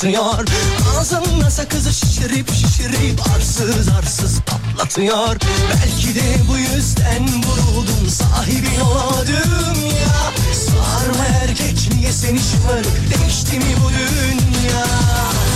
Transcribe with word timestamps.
çatlatıyor 0.00 0.44
Ağzında 0.98 1.50
sakızı 1.50 1.92
şişirip 1.92 2.52
şişirip 2.54 3.20
arsız 3.36 3.88
arsız 3.88 4.40
patlatıyor. 4.40 5.36
Belki 5.70 6.14
de 6.14 6.36
bu 6.48 6.58
yüzden 6.58 7.22
vuruldum 7.22 8.08
sahibin 8.08 8.80
olamadım 8.80 9.86
ya 9.86 10.32
Sığar 10.54 11.06
mı 11.06 11.24
erkek 11.42 11.90
niye 11.94 12.12
seni 12.12 12.38
şımarık 12.40 13.18
değişti 13.18 13.58
mi 13.58 13.74
bu 13.84 13.90
dünya? 13.90 14.86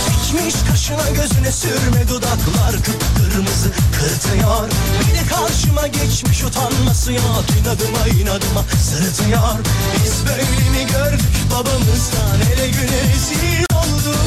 Çekmiş 0.05 0.55
kaşına 0.69 1.09
gözüne 1.09 1.51
sürme 1.51 2.07
dudaklar 2.09 2.71
kıpkırmızı 2.71 3.69
kırtıyor. 3.99 4.69
Bir 5.01 5.19
de 5.19 5.27
karşıma 5.29 5.87
geçmiş 5.87 6.43
utanması 6.43 7.13
yok 7.13 7.45
inadıma 7.61 8.07
inadıma 8.21 8.65
sırıtıyor. 8.89 9.59
Biz 10.05 10.13
böyle 10.27 10.41
mi 10.69 10.91
gördük 10.91 11.25
babamızdan 11.51 12.53
ele 12.53 12.67
güne 12.67 13.13
rezil 13.13 13.74
olduk 14.07 14.19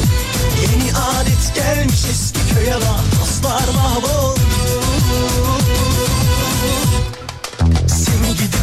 Yeni 0.61 0.91
adet 0.93 1.55
gelmiş 1.55 2.05
eski 2.11 2.53
köye 2.53 2.75
bak 2.75 3.19
dostlar 3.21 3.67
mahvoldu. 3.75 4.39
Seni 7.87 8.33
gidip 8.33 8.59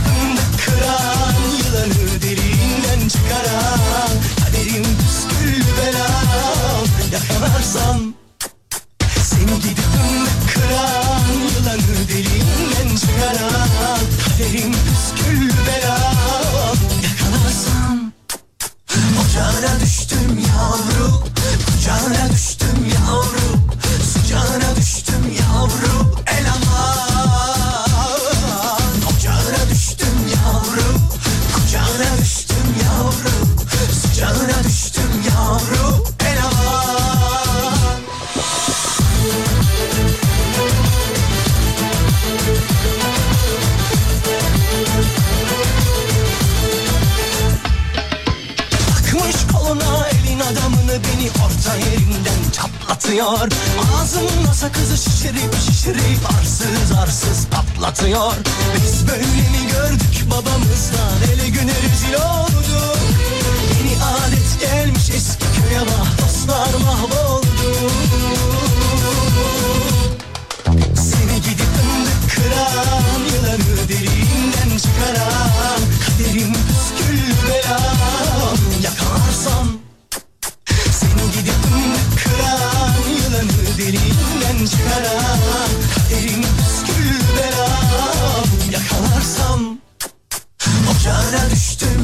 kıran 0.65 1.35
yılanı 1.59 2.23
deliğinden 2.23 3.09
çıkaran 3.09 4.11
Kaderim 4.45 4.85
püskül 4.85 5.63
belam 5.79 6.87
yakalarsan. 7.13 8.15
Seni 9.23 9.61
gidip 9.61 9.85
çatlatıyor. 52.57 53.49
Ağzımda 53.95 54.55
sakızı 54.55 54.97
şişirip 54.97 55.55
şişirip 55.67 56.31
arsız 56.39 56.93
arsız 57.03 57.47
patlatıyor. 57.51 58.33
Biz 58.77 59.09
böyle 59.09 59.23
mi 59.23 59.63
gördük 59.73 60.31
babamızdan 60.31 61.17
ele 61.33 61.49
güne 61.49 61.73
rezil 61.73 62.15
olduk 62.15 62.99
Yeni 63.79 64.05
adet 64.05 64.61
gelmiş 64.61 65.11
eski 65.11 65.45
köye 65.61 65.81
bak 65.81 66.19
dostlar 66.23 66.81
mahvoldu. 66.85 67.91
Seni 70.95 71.41
gidip 71.43 71.71
önde 71.83 72.11
kıran 72.35 73.21
Yılanı 73.35 73.89
derinden 73.89 74.79
çıkaran 74.79 75.81
Kaderim 76.07 76.53
Ocağına 91.57 91.96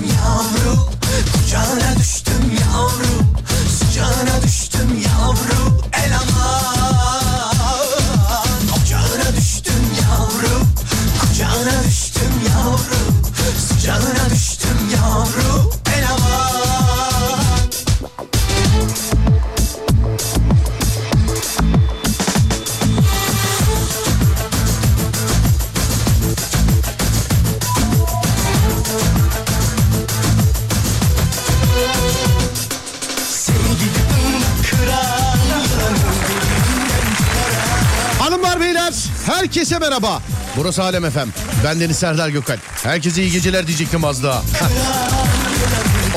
merhaba. 39.92 40.22
Burası 40.56 40.82
Alem 40.82 41.04
Efem. 41.04 41.28
Ben 41.64 41.80
Deniz 41.80 41.98
Serdar 41.98 42.28
Gökal. 42.28 42.56
Herkese 42.82 43.22
iyi 43.22 43.32
geceler 43.32 43.66
diyecektim 43.66 44.04
az 44.04 44.22
daha. 44.22 44.42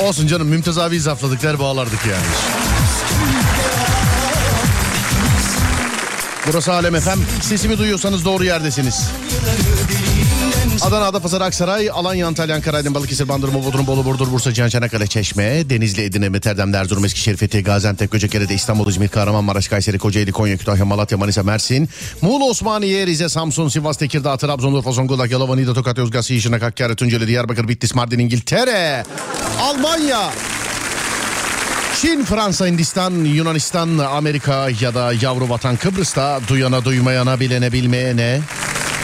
Olsun 0.00 0.26
canım 0.26 0.48
Mümtaz 0.48 0.78
abi 0.78 1.00
zafladıklar 1.00 1.58
bağlardık 1.58 2.06
yani. 2.06 2.24
Burası 6.46 6.72
Alem 6.72 6.94
Efem. 6.94 7.18
Sesimi 7.42 7.78
duyuyorsanız 7.78 8.24
doğru 8.24 8.44
yerdesiniz. 8.44 9.10
Adana, 10.82 11.04
Adapazarı, 11.04 11.44
Aksaray, 11.44 11.90
Alanya, 11.90 12.26
Antalya, 12.26 12.56
Ankara, 12.56 12.76
Aydın, 12.76 12.94
Balıkesir, 12.94 13.28
Bandırma, 13.28 13.64
Bodrum, 13.64 13.86
Bolu, 13.86 14.04
Burdur, 14.04 14.32
Bursa, 14.32 14.52
Cihan, 14.52 14.68
Çanakkale, 14.68 15.06
Çeşme, 15.06 15.70
Denizli, 15.70 16.02
Edirne, 16.02 16.28
Meterden, 16.28 16.72
Erzurum, 16.72 17.04
Eskişehir, 17.04 17.36
Fethi, 17.36 17.62
Gaziantep, 17.62 18.12
Göcekere, 18.12 18.54
İstanbul, 18.54 18.88
İzmir, 18.88 19.08
Kahramanmaraş, 19.08 19.68
Kayseri, 19.68 19.98
Kocaeli, 19.98 20.32
Konya, 20.32 20.56
Kütahya, 20.56 20.84
Malatya, 20.84 21.18
Manisa, 21.18 21.42
Mersin, 21.42 21.88
Muğla, 22.22 22.44
Osmaniye, 22.44 23.06
Rize, 23.06 23.28
Samsun, 23.28 23.68
Sivas, 23.68 23.96
Tekirdağ, 23.96 24.36
Trabzon, 24.36 24.72
Urfa, 24.72 24.92
Zonguldak, 24.92 25.30
Yalova, 25.30 25.56
Niğde, 25.56 25.74
Tokat, 25.74 25.98
Yozgat, 25.98 26.24
Sişinak, 26.24 26.62
Hakkari, 26.62 26.96
Tunceli, 26.96 27.26
Diyarbakır, 27.26 27.68
Bitlis, 27.68 27.94
Mardin, 27.94 28.18
İngiltere, 28.18 29.04
Almanya, 29.60 30.30
Çin, 32.00 32.24
Fransa, 32.24 32.66
Hindistan, 32.66 33.24
Yunanistan, 33.24 33.98
Amerika 33.98 34.68
ya 34.80 34.94
da 34.94 35.12
yavru 35.20 35.48
vatan 35.48 35.76
Kıbrıs'ta 35.76 36.40
duyana 36.48 36.84
duymayana 36.84 37.40
bilene 37.40 37.72
bilmeyene, 37.72 38.40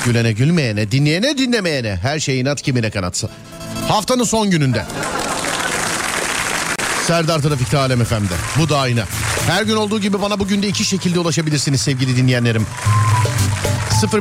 gülene 0.04 0.32
gülmeyene, 0.32 0.90
dinleyene 0.90 1.38
dinlemeyene 1.38 1.98
her 2.02 2.20
şey 2.20 2.40
inat 2.40 2.62
kimine 2.62 2.90
kanatsa. 2.90 3.28
Haftanın 3.88 4.24
son 4.24 4.50
gününde. 4.50 4.84
Serdar 7.06 7.38
Trafik'te 7.38 7.78
Alem 7.78 8.04
FM'de. 8.04 8.34
Bu 8.58 8.68
da 8.68 8.78
aynı. 8.78 9.04
Her 9.46 9.62
gün 9.62 9.76
olduğu 9.76 10.00
gibi 10.00 10.22
bana 10.22 10.38
bugün 10.38 10.62
de 10.62 10.68
iki 10.68 10.84
şekilde 10.84 11.18
ulaşabilirsiniz 11.18 11.80
sevgili 11.80 12.16
dinleyenlerim. 12.16 12.66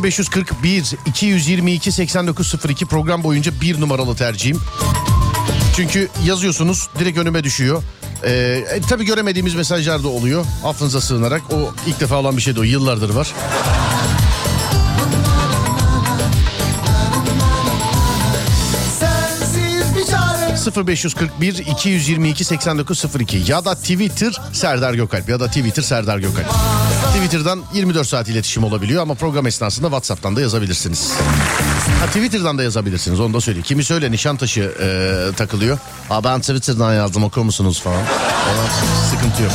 0541 0.04 0.96
222 1.06 1.92
8902 1.92 2.86
program 2.86 3.24
boyunca 3.24 3.52
bir 3.62 3.82
numaralı 3.82 4.16
tercihim. 4.16 4.60
Çünkü 5.76 6.10
yazıyorsunuz 6.26 6.90
direkt 7.00 7.18
önüme 7.18 7.44
düşüyor. 7.44 7.84
Ee, 8.24 8.32
e, 8.74 8.82
tabii 8.90 9.06
göremediğimiz 9.06 9.56
mesajlar 9.56 10.04
da 10.04 10.08
oluyor. 10.08 10.46
Affınıza 10.64 11.02
sığınarak. 11.02 11.42
O 11.54 11.74
ilk 11.88 12.00
defa 12.00 12.16
olan 12.16 12.38
bir 12.38 12.42
şey 12.42 12.56
de 12.56 12.60
o. 12.60 12.64
Yıllardır 12.64 13.10
var. 13.10 13.34
0541 20.68 21.54
222 21.54 22.44
8902 22.46 23.44
ya 23.48 23.66
da 23.66 23.76
Twitter 23.76 24.42
Serdar 24.54 24.94
Gökalp 24.94 25.30
ya 25.30 25.40
da 25.40 25.48
Twitter 25.48 25.84
Serdar 25.84 26.18
Gökalp. 26.20 26.46
Twitter'dan 27.16 27.64
24 27.74 28.08
saat 28.08 28.30
iletişim 28.30 28.64
olabiliyor 28.64 29.02
ama 29.02 29.14
program 29.14 29.48
esnasında 29.48 29.88
WhatsApp'tan 29.88 30.36
da 30.36 30.42
yazabilirsiniz. 30.42 31.12
Ha, 32.00 32.06
Twitter'dan 32.08 32.58
da 32.58 32.64
yazabilirsiniz 32.64 33.20
onu 33.20 33.34
da 33.34 33.42
söyleyeyim. 33.42 33.66
Kimi 33.66 33.84
söyle 33.84 34.12
Nişantaşı 34.12 34.62
e, 34.62 35.36
takılıyor. 35.36 35.78
Aa, 36.10 36.24
ben 36.24 36.40
Twitter'dan 36.40 36.94
yazdım 36.94 37.24
okur 37.24 37.42
musunuz 37.42 37.82
falan. 37.82 38.02
Ona 38.02 38.68
sıkıntı 39.10 39.44
yok. 39.44 39.52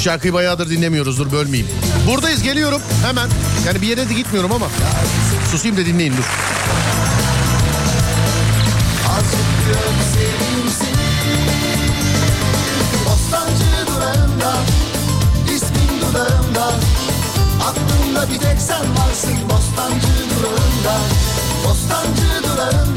Şarkıyı 0.00 0.32
bayağıdır 0.32 0.70
dinlemiyoruz 0.70 1.18
dur 1.18 1.32
bölmeyeyim. 1.32 1.72
Buradayız 2.06 2.42
geliyorum 2.42 2.82
hemen. 3.06 3.28
Yani 3.66 3.82
bir 3.82 3.86
yere 3.86 4.08
de 4.08 4.14
gitmiyorum 4.14 4.52
ama. 4.52 4.66
Susayım 5.52 5.76
da 5.76 5.86
dinleyin 5.86 6.12
dur. 6.12 6.24
Bir 18.30 18.38
tek 18.38 18.60
sen 18.60 18.96
varsın 18.96 19.34
Bostancı 19.50 20.06
durağında 20.30 20.96
Bostancı 21.64 22.42
durağında 22.44 22.89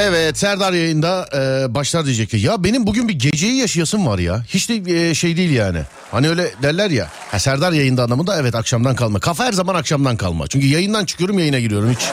Evet 0.00 0.38
Serdar 0.38 0.72
yayında 0.72 1.28
e, 1.34 1.74
başlar 1.74 2.04
diyecekti. 2.04 2.36
Ya 2.36 2.64
benim 2.64 2.86
bugün 2.86 3.08
bir 3.08 3.12
geceyi 3.18 3.56
yaşayasım 3.56 4.06
var 4.06 4.18
ya. 4.18 4.44
Hiç 4.48 4.68
de 4.68 5.08
e, 5.08 5.14
şey 5.14 5.36
değil 5.36 5.50
yani. 5.50 5.78
Hani 6.10 6.28
öyle 6.28 6.50
derler 6.62 6.90
ya. 6.90 7.08
Ha, 7.30 7.38
Serdar 7.38 7.72
yayında 7.72 8.02
anlamında 8.02 8.40
evet 8.40 8.54
akşamdan 8.54 8.94
kalma. 8.96 9.20
Kafa 9.20 9.44
her 9.44 9.52
zaman 9.52 9.74
akşamdan 9.74 10.16
kalma. 10.16 10.46
Çünkü 10.46 10.66
yayından 10.66 11.04
çıkıyorum 11.04 11.38
yayına 11.38 11.58
giriyorum 11.58 11.90
hiç. 11.92 12.08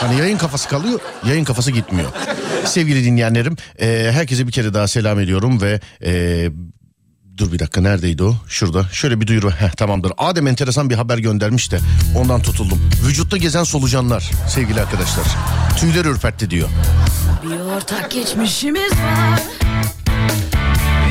Hani 0.00 0.20
yayın 0.20 0.38
kafası 0.38 0.68
kalıyor, 0.68 1.00
yayın 1.26 1.44
kafası 1.44 1.70
gitmiyor. 1.70 2.10
Sevgili 2.64 3.04
dinleyenlerim, 3.04 3.56
e, 3.80 4.08
herkese 4.12 4.46
bir 4.46 4.52
kere 4.52 4.74
daha 4.74 4.88
selam 4.88 5.20
ediyorum 5.20 5.60
ve 5.60 5.80
e, 6.04 6.48
dur 7.42 7.52
bir 7.52 7.58
dakika 7.58 7.80
neredeydi 7.80 8.22
o? 8.22 8.34
Şurada. 8.48 8.84
Şöyle 8.92 9.20
bir 9.20 9.26
duyuru. 9.26 9.50
Heh, 9.50 9.70
tamamdır. 9.70 10.12
Adem 10.18 10.46
enteresan 10.46 10.90
bir 10.90 10.94
haber 10.94 11.18
göndermiş 11.18 11.72
de 11.72 11.80
ondan 12.16 12.42
tutuldum. 12.42 12.90
Vücutta 13.06 13.36
gezen 13.36 13.64
solucanlar 13.64 14.30
sevgili 14.48 14.80
arkadaşlar. 14.80 15.24
Tüyler 15.76 16.04
ürpertti 16.04 16.50
diyor. 16.50 16.68
Bir 17.42 17.60
ortak 17.60 18.10
geçmişimiz 18.10 18.92
var. 18.92 19.42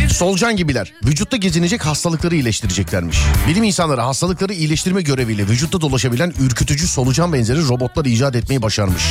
Solucan 0.10 0.56
gibiler 0.56 0.94
vücutta 1.06 1.38
gezinecek 1.38 1.86
hastalıkları 1.86 2.36
iyileştireceklermiş. 2.36 3.18
Bilim 3.48 3.64
insanları 3.64 4.02
hastalıkları 4.02 4.54
iyileştirme 4.54 5.02
göreviyle 5.02 5.48
vücutta 5.48 5.82
dolaşabilen 5.82 6.34
ürkütücü 6.40 6.88
solucan 6.88 7.34
benzeri 7.34 7.68
robotlar 7.68 8.06
icat 8.06 8.36
etmeyi 8.36 8.62
başarmış. 8.62 9.04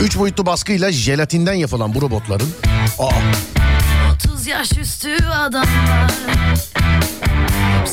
Üç 0.00 0.18
boyutlu 0.18 0.46
baskıyla 0.46 0.92
jelatinden 0.92 1.54
yapılan 1.54 1.94
bu 1.94 2.02
robotların... 2.02 2.48
Aa, 2.98 3.10
30 4.48 4.58
yaş 4.58 4.72
üstü 4.78 5.24
adamlar. 5.26 6.10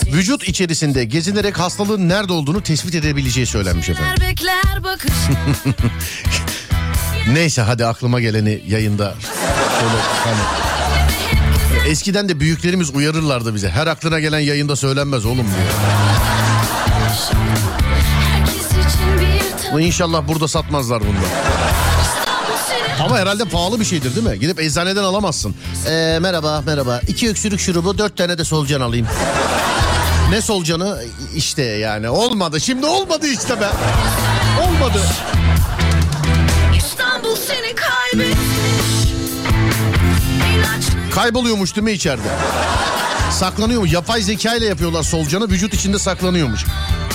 vücut 0.05 0.43
içerisinde 0.47 1.03
gezinerek 1.03 1.59
hastalığın 1.59 2.09
nerede 2.09 2.33
olduğunu 2.33 2.61
tespit 2.61 2.95
edebileceği 2.95 3.45
söylenmiş 3.45 3.89
efendim. 3.89 4.21
Bekler 4.21 4.83
bakış. 4.83 5.11
Neyse 7.33 7.61
hadi 7.61 7.85
aklıma 7.85 8.19
geleni 8.19 8.61
yayında 8.67 9.15
şöyle 9.79 10.01
hani... 10.23 10.39
Eskiden 11.89 12.29
de 12.29 12.39
büyüklerimiz 12.39 12.95
uyarırlardı 12.95 13.55
bize. 13.55 13.69
Her 13.69 13.87
aklına 13.87 14.19
gelen 14.19 14.39
yayında 14.39 14.75
söylenmez 14.75 15.25
oğlum 15.25 15.45
diyor. 15.45 15.71
İnşallah 19.79 20.27
burada 20.27 20.47
satmazlar 20.47 21.01
bunu. 21.01 21.17
Ama 23.03 23.17
herhalde 23.17 23.45
pahalı 23.45 23.79
bir 23.79 23.85
şeydir 23.85 24.15
değil 24.15 24.27
mi? 24.27 24.39
Gidip 24.39 24.59
eczaneden 24.59 25.03
alamazsın. 25.03 25.55
Ee, 25.89 26.17
merhaba 26.21 26.63
merhaba. 26.65 27.01
İki 27.07 27.29
öksürük 27.29 27.59
şurubu 27.59 27.97
dört 27.97 28.17
tane 28.17 28.37
de 28.37 28.43
solucan 28.43 28.81
alayım. 28.81 29.07
Ne 30.29 30.41
solucanı? 30.41 31.03
İşte 31.35 31.61
yani 31.63 32.09
olmadı. 32.09 32.61
Şimdi 32.61 32.85
olmadı 32.85 33.27
işte 33.27 33.59
be. 33.61 33.67
Olmadı. 34.67 35.01
İstanbul 36.77 37.35
seni 37.35 37.75
kaybetmiş. 37.75 38.37
Kayboluyormuş 41.15 41.75
değil 41.75 41.83
mi 41.85 41.91
içeride? 41.91 42.27
Saklanıyormuş. 43.31 43.93
Yapay 43.93 44.21
zeka 44.21 44.55
ile 44.55 44.65
yapıyorlar 44.65 45.03
solucanı. 45.03 45.49
Vücut 45.49 45.73
içinde 45.73 45.99
saklanıyormuş. 45.99 46.65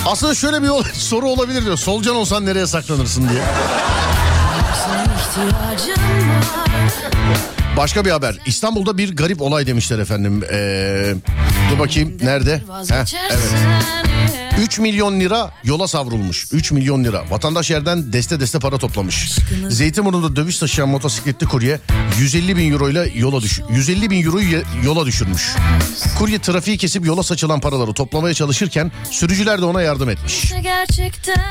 Aslında 0.05 0.35
şöyle 0.35 0.61
bir 0.63 0.69
soru 0.93 1.29
olabilir 1.29 1.65
diyor. 1.65 1.77
Solucan 1.77 2.15
olsan 2.15 2.45
nereye 2.45 2.67
saklanırsın 2.67 3.29
diye. 3.29 3.41
Başka 7.77 8.05
bir 8.05 8.11
haber. 8.11 8.37
İstanbul'da 8.45 8.97
bir 8.97 9.15
garip 9.15 9.41
olay 9.41 9.67
demişler 9.67 9.99
efendim. 9.99 10.43
Ee, 10.51 11.13
dur 11.71 11.79
bakayım 11.79 12.17
nerede? 12.23 12.61
Heh, 12.89 13.05
evet. 13.31 14.10
Eğer. 14.57 14.63
3 14.63 14.79
milyon 14.79 15.19
lira 15.19 15.51
yola 15.63 15.87
savrulmuş. 15.87 16.47
3 16.51 16.71
milyon 16.71 17.03
lira. 17.03 17.23
Vatandaş 17.29 17.69
yerden 17.69 18.13
deste 18.13 18.39
deste 18.39 18.59
para 18.59 18.77
toplamış. 18.77 19.39
Zeytinburnu'nda 19.69 20.35
döviz 20.35 20.59
taşıyan 20.59 20.89
motosikletli 20.89 21.47
kurye 21.47 21.79
150 22.19 22.57
bin 22.57 22.71
euroyla 22.71 23.05
yola 23.15 23.41
düş 23.41 23.61
150 23.69 24.09
bin 24.09 24.25
euroyu 24.25 24.63
yola 24.83 25.05
düşürmüş. 25.05 25.55
Kurye 26.17 26.39
trafiği 26.39 26.77
kesip 26.77 27.05
yola 27.05 27.23
saçılan 27.23 27.59
paraları 27.59 27.93
toplamaya 27.93 28.33
çalışırken 28.33 28.91
sürücüler 29.11 29.61
de 29.61 29.65
ona 29.65 29.81
yardım 29.81 30.09
etmiş. 30.09 30.53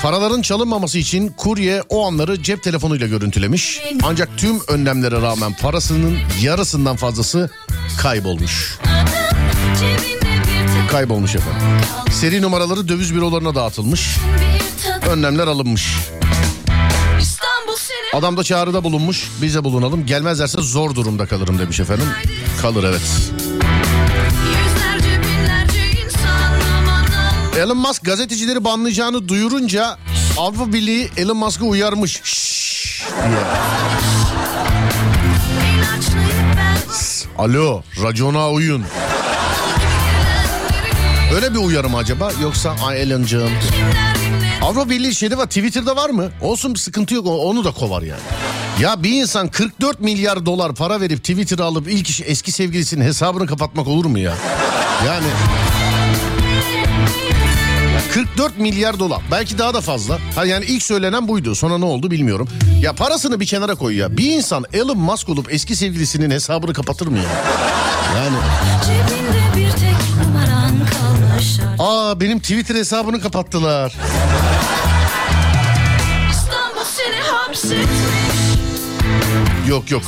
Paraların 0.02 0.42
çalınmaması 0.42 0.98
için 0.98 1.28
kurye 1.28 1.82
o 1.88 2.06
anları 2.06 2.42
cep 2.42 2.62
telefonuyla 2.62 3.06
görüntülemiş. 3.06 3.80
Ancak 4.02 4.38
tüm 4.38 4.60
önlemlere 4.68 5.22
rağmen 5.22 5.52
parasının 5.52 6.18
yarısından 6.42 6.96
fazlası 6.96 7.50
kaybolmuş. 7.98 8.78
tek 9.80 10.09
Kaybolmuş 10.90 11.34
efendim. 11.34 11.60
Seri 12.12 12.42
numaraları 12.42 12.88
döviz 12.88 13.14
bürolarına 13.14 13.54
dağıtılmış. 13.54 14.16
Önlemler 15.10 15.46
alınmış. 15.46 15.96
Adam 18.14 18.36
da 18.36 18.44
çağrıda 18.44 18.84
bulunmuş. 18.84 19.28
Biz 19.42 19.54
de 19.54 19.64
bulunalım. 19.64 20.06
Gelmezlerse 20.06 20.60
zor 20.60 20.94
durumda 20.94 21.26
kalırım 21.26 21.58
demiş 21.58 21.80
efendim. 21.80 22.06
Kalır 22.62 22.84
evet. 22.84 23.00
Elon 27.58 27.76
Musk 27.76 28.04
gazetecileri 28.04 28.64
banlayacağını 28.64 29.28
duyurunca 29.28 29.98
Avrupa 30.38 30.72
Birliği 30.72 31.10
Elon 31.16 31.36
Musk'ı 31.36 31.64
uyarmış. 31.64 32.20
Şşş 32.24 33.02
Alo 37.38 37.82
racona 38.02 38.50
uyun. 38.50 38.84
Öyle 41.34 41.54
bir 41.54 41.58
uyarı 41.58 41.88
mı 41.88 41.96
acaba 41.96 42.32
yoksa 42.42 42.76
ay 42.86 43.06
dinler 43.06 43.48
Avrupa 44.62 44.90
Birliği 44.90 45.14
şeyde 45.14 45.38
var 45.38 45.46
Twitter'da 45.46 45.96
var 45.96 46.10
mı? 46.10 46.30
Olsun 46.42 46.74
bir 46.74 46.78
sıkıntı 46.78 47.14
yok 47.14 47.26
onu 47.26 47.64
da 47.64 47.70
kovar 47.72 48.02
yani. 48.02 48.20
Ya 48.80 49.02
bir 49.02 49.22
insan 49.22 49.48
44 49.48 50.00
milyar 50.00 50.46
dolar 50.46 50.74
para 50.74 51.00
verip 51.00 51.18
Twitter'ı 51.18 51.64
alıp 51.64 51.88
ilk 51.88 52.08
iş 52.08 52.20
eski 52.24 52.52
sevgilisinin 52.52 53.04
hesabını 53.04 53.46
kapatmak 53.46 53.86
olur 53.88 54.04
mu 54.04 54.18
ya? 54.18 54.34
Yani 55.06 55.26
44 58.14 58.58
milyar 58.58 58.98
dolar 58.98 59.20
belki 59.30 59.58
daha 59.58 59.74
da 59.74 59.80
fazla. 59.80 60.18
Ha 60.34 60.44
yani 60.44 60.64
ilk 60.64 60.82
söylenen 60.82 61.28
buydu. 61.28 61.54
Sonra 61.54 61.78
ne 61.78 61.84
oldu 61.84 62.10
bilmiyorum. 62.10 62.48
Ya 62.80 62.92
parasını 62.92 63.40
bir 63.40 63.46
kenara 63.46 63.74
koy 63.74 63.96
ya. 63.96 64.16
Bir 64.16 64.32
insan 64.32 64.64
Elon 64.72 64.98
Musk 64.98 65.28
olup 65.28 65.54
eski 65.54 65.76
sevgilisinin 65.76 66.30
hesabını 66.30 66.72
kapatır 66.72 67.06
mı 67.06 67.18
ya? 67.18 67.24
Yani 68.16 68.36
aa 71.78 72.20
benim 72.20 72.38
Twitter 72.40 72.74
hesabını 72.74 73.20
kapattılar. 73.20 73.92
Yok 79.68 79.90
yok. 79.90 80.02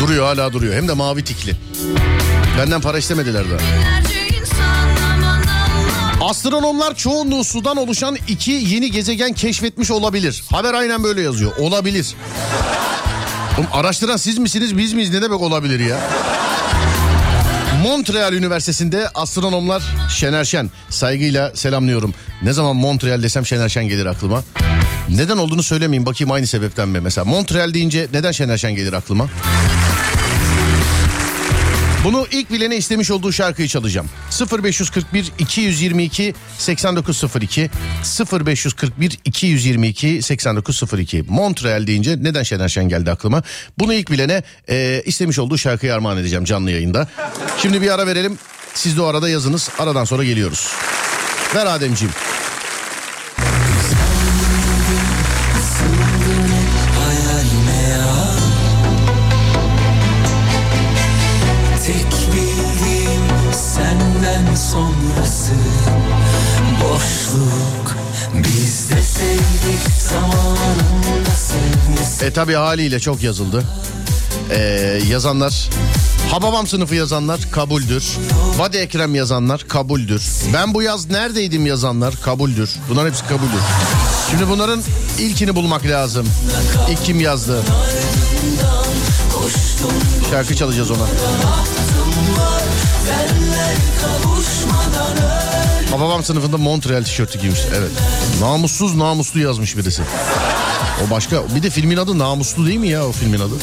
Duruyor 0.00 0.26
hala 0.26 0.52
duruyor. 0.52 0.74
Hem 0.74 0.88
de 0.88 0.92
mavi 0.92 1.24
tikli. 1.24 1.56
Benden 2.58 2.80
para 2.80 2.98
istemediler 2.98 3.44
daha. 3.50 3.58
Astronomlar 6.30 6.94
çoğunluğu 6.94 7.44
sudan 7.44 7.76
oluşan 7.76 8.16
iki 8.28 8.50
yeni 8.50 8.90
gezegen 8.90 9.32
keşfetmiş 9.32 9.90
olabilir. 9.90 10.44
Haber 10.50 10.74
aynen 10.74 11.04
böyle 11.04 11.22
yazıyor. 11.22 11.56
Olabilir. 11.56 12.14
Oğlum 13.58 13.66
araştıran 13.72 14.16
siz 14.16 14.38
misiniz 14.38 14.76
biz 14.76 14.92
miyiz 14.92 15.10
ne 15.10 15.22
demek 15.22 15.40
olabilir 15.40 15.80
ya? 15.80 16.00
Montreal 17.88 18.32
Üniversitesi'nde 18.32 19.08
astronomlar 19.14 19.82
Şener 20.10 20.44
Şen 20.44 20.70
saygıyla 20.90 21.52
selamlıyorum. 21.54 22.14
Ne 22.42 22.52
zaman 22.52 22.76
Montreal 22.76 23.22
desem 23.22 23.46
Şener 23.46 23.68
Şen 23.68 23.88
gelir 23.88 24.06
aklıma. 24.06 24.44
Neden 25.08 25.36
olduğunu 25.36 25.62
söylemeyeyim 25.62 26.06
bakayım 26.06 26.32
aynı 26.32 26.46
sebepten 26.46 26.88
mi? 26.88 27.00
Mesela 27.00 27.24
Montreal 27.24 27.74
deyince 27.74 28.08
neden 28.12 28.32
Şener 28.32 28.56
Şen 28.58 28.74
gelir 28.74 28.92
aklıma? 28.92 29.28
Bunu 32.04 32.26
ilk 32.32 32.52
bilene 32.52 32.76
istemiş 32.76 33.10
olduğu 33.10 33.32
şarkıyı 33.32 33.68
çalacağım. 33.68 34.08
0541 34.62 35.32
222 35.38 36.34
8902 36.58 37.70
0541 38.32 39.18
222 39.24 40.22
8902 40.22 41.24
Montreal 41.28 41.86
deyince 41.86 42.16
neden 42.22 42.42
Şener 42.42 42.68
Şen 42.68 42.88
geldi 42.88 43.10
aklıma? 43.10 43.42
Bunu 43.78 43.94
ilk 43.94 44.10
bilene 44.10 44.42
e, 44.68 45.02
istemiş 45.06 45.38
olduğu 45.38 45.58
şarkıyı 45.58 45.94
armağan 45.94 46.18
edeceğim 46.18 46.44
canlı 46.44 46.70
yayında. 46.70 47.08
Şimdi 47.62 47.82
bir 47.82 47.90
ara 47.90 48.06
verelim. 48.06 48.38
Siz 48.74 48.96
de 48.96 49.02
o 49.02 49.06
arada 49.06 49.28
yazınız. 49.28 49.70
Aradan 49.78 50.04
sonra 50.04 50.24
geliyoruz. 50.24 50.72
Ver 51.54 51.66
Ademciğim. 51.66 52.14
E 72.22 72.30
tabi 72.30 72.54
haliyle 72.54 73.00
çok 73.00 73.22
yazıldı. 73.22 73.64
E, 74.50 74.58
yazanlar 75.10 75.68
Hababam 76.30 76.66
sınıfı 76.66 76.94
yazanlar 76.94 77.40
kabuldür. 77.50 78.04
Vadi 78.58 78.76
Ekrem 78.76 79.14
yazanlar 79.14 79.64
kabuldür. 79.68 80.22
Ben 80.52 80.74
bu 80.74 80.82
yaz 80.82 81.10
neredeydim 81.10 81.66
yazanlar 81.66 82.14
kabuldür. 82.24 82.70
Bunların 82.88 83.08
hepsi 83.08 83.24
kabuldür. 83.24 83.60
Şimdi 84.30 84.48
bunların 84.48 84.82
ilkini 85.18 85.54
bulmak 85.56 85.86
lazım. 85.86 86.26
İlk 86.90 87.04
kim 87.04 87.20
yazdı? 87.20 87.62
Şarkı 90.30 90.56
çalacağız 90.56 90.90
ona. 90.90 91.06
Hababam 95.90 96.24
sınıfında 96.24 96.58
Montreal 96.58 97.04
tişörtü 97.04 97.38
giymiş. 97.38 97.60
Evet. 97.78 97.90
Namussuz 98.40 98.94
namuslu 98.94 99.40
yazmış 99.40 99.76
birisi. 99.76 100.02
O 101.06 101.10
başka. 101.10 101.54
Bir 101.54 101.62
de 101.62 101.70
filmin 101.70 101.96
adı 101.96 102.18
Namuslu 102.18 102.66
değil 102.66 102.78
mi 102.78 102.88
ya 102.88 103.06
o 103.06 103.12
filmin 103.12 103.40
adı? 103.40 103.54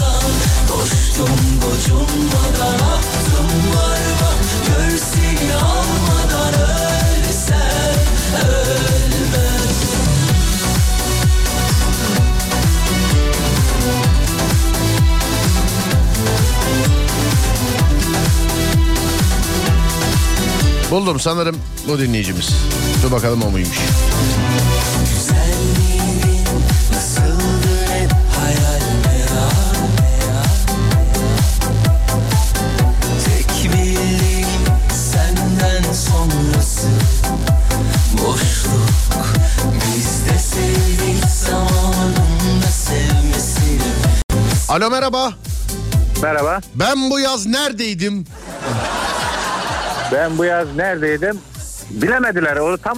Buldum 20.92 21.20
sanırım 21.20 21.56
bu 21.88 22.00
dinleyicimiz. 22.00 22.50
Dur 23.04 23.12
bakalım 23.12 23.42
o 23.42 23.52
muymuş. 23.52 23.80
Alo 44.76 44.90
merhaba. 44.90 45.34
Merhaba. 46.22 46.62
Ben 46.76 47.10
bu 47.10 47.20
yaz 47.20 47.46
neredeydim? 47.46 48.26
Ben 50.12 50.38
bu 50.38 50.46
yaz 50.46 50.76
neredeydim? 50.76 51.40
Bilemediler. 51.90 52.56
O 52.58 52.78
tam 52.78 52.98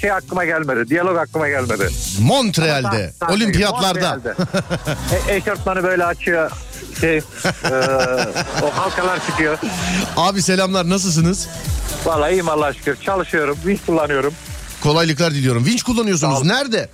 şey 0.00 0.12
aklıma 0.12 0.44
gelmedi. 0.44 0.90
Diyalog 0.90 1.16
aklıma 1.16 1.48
gelmedi. 1.48 1.88
Montreal'de, 2.20 3.12
Tam- 3.20 3.28
tam- 3.28 3.36
olimpiyatlarda. 3.36 4.14
Montreal'de. 4.14 4.34
e- 5.28 5.36
eşortmanı 5.36 5.82
böyle 5.82 6.04
açıyor. 6.04 6.50
Şey, 7.00 7.16
e, 7.16 7.22
o 8.62 8.70
halkalar 8.74 9.26
çıkıyor. 9.26 9.58
Abi 10.16 10.42
selamlar 10.42 10.88
nasılsınız? 10.88 11.48
Vallahi 12.04 12.32
iyiyim 12.32 12.48
Allah'a 12.48 12.72
şükür. 12.72 12.96
Çalışıyorum. 12.96 13.58
Vinç 13.66 13.80
kullanıyorum. 13.86 14.34
Kolaylıklar 14.82 15.34
diliyorum. 15.34 15.64
Vinç 15.64 15.82
kullanıyorsunuz. 15.82 16.44
Nerede? 16.44 16.88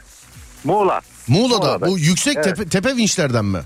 Muğla. 0.65 1.01
Muğla'da. 1.29 1.67
Muğla'da. 1.67 1.87
Bu 1.87 1.99
yüksek 1.99 2.37
Evet. 2.37 2.45
tepe, 2.45 2.69
tepe 2.69 2.97
vinçlerden 2.97 3.45
mi? 3.45 3.61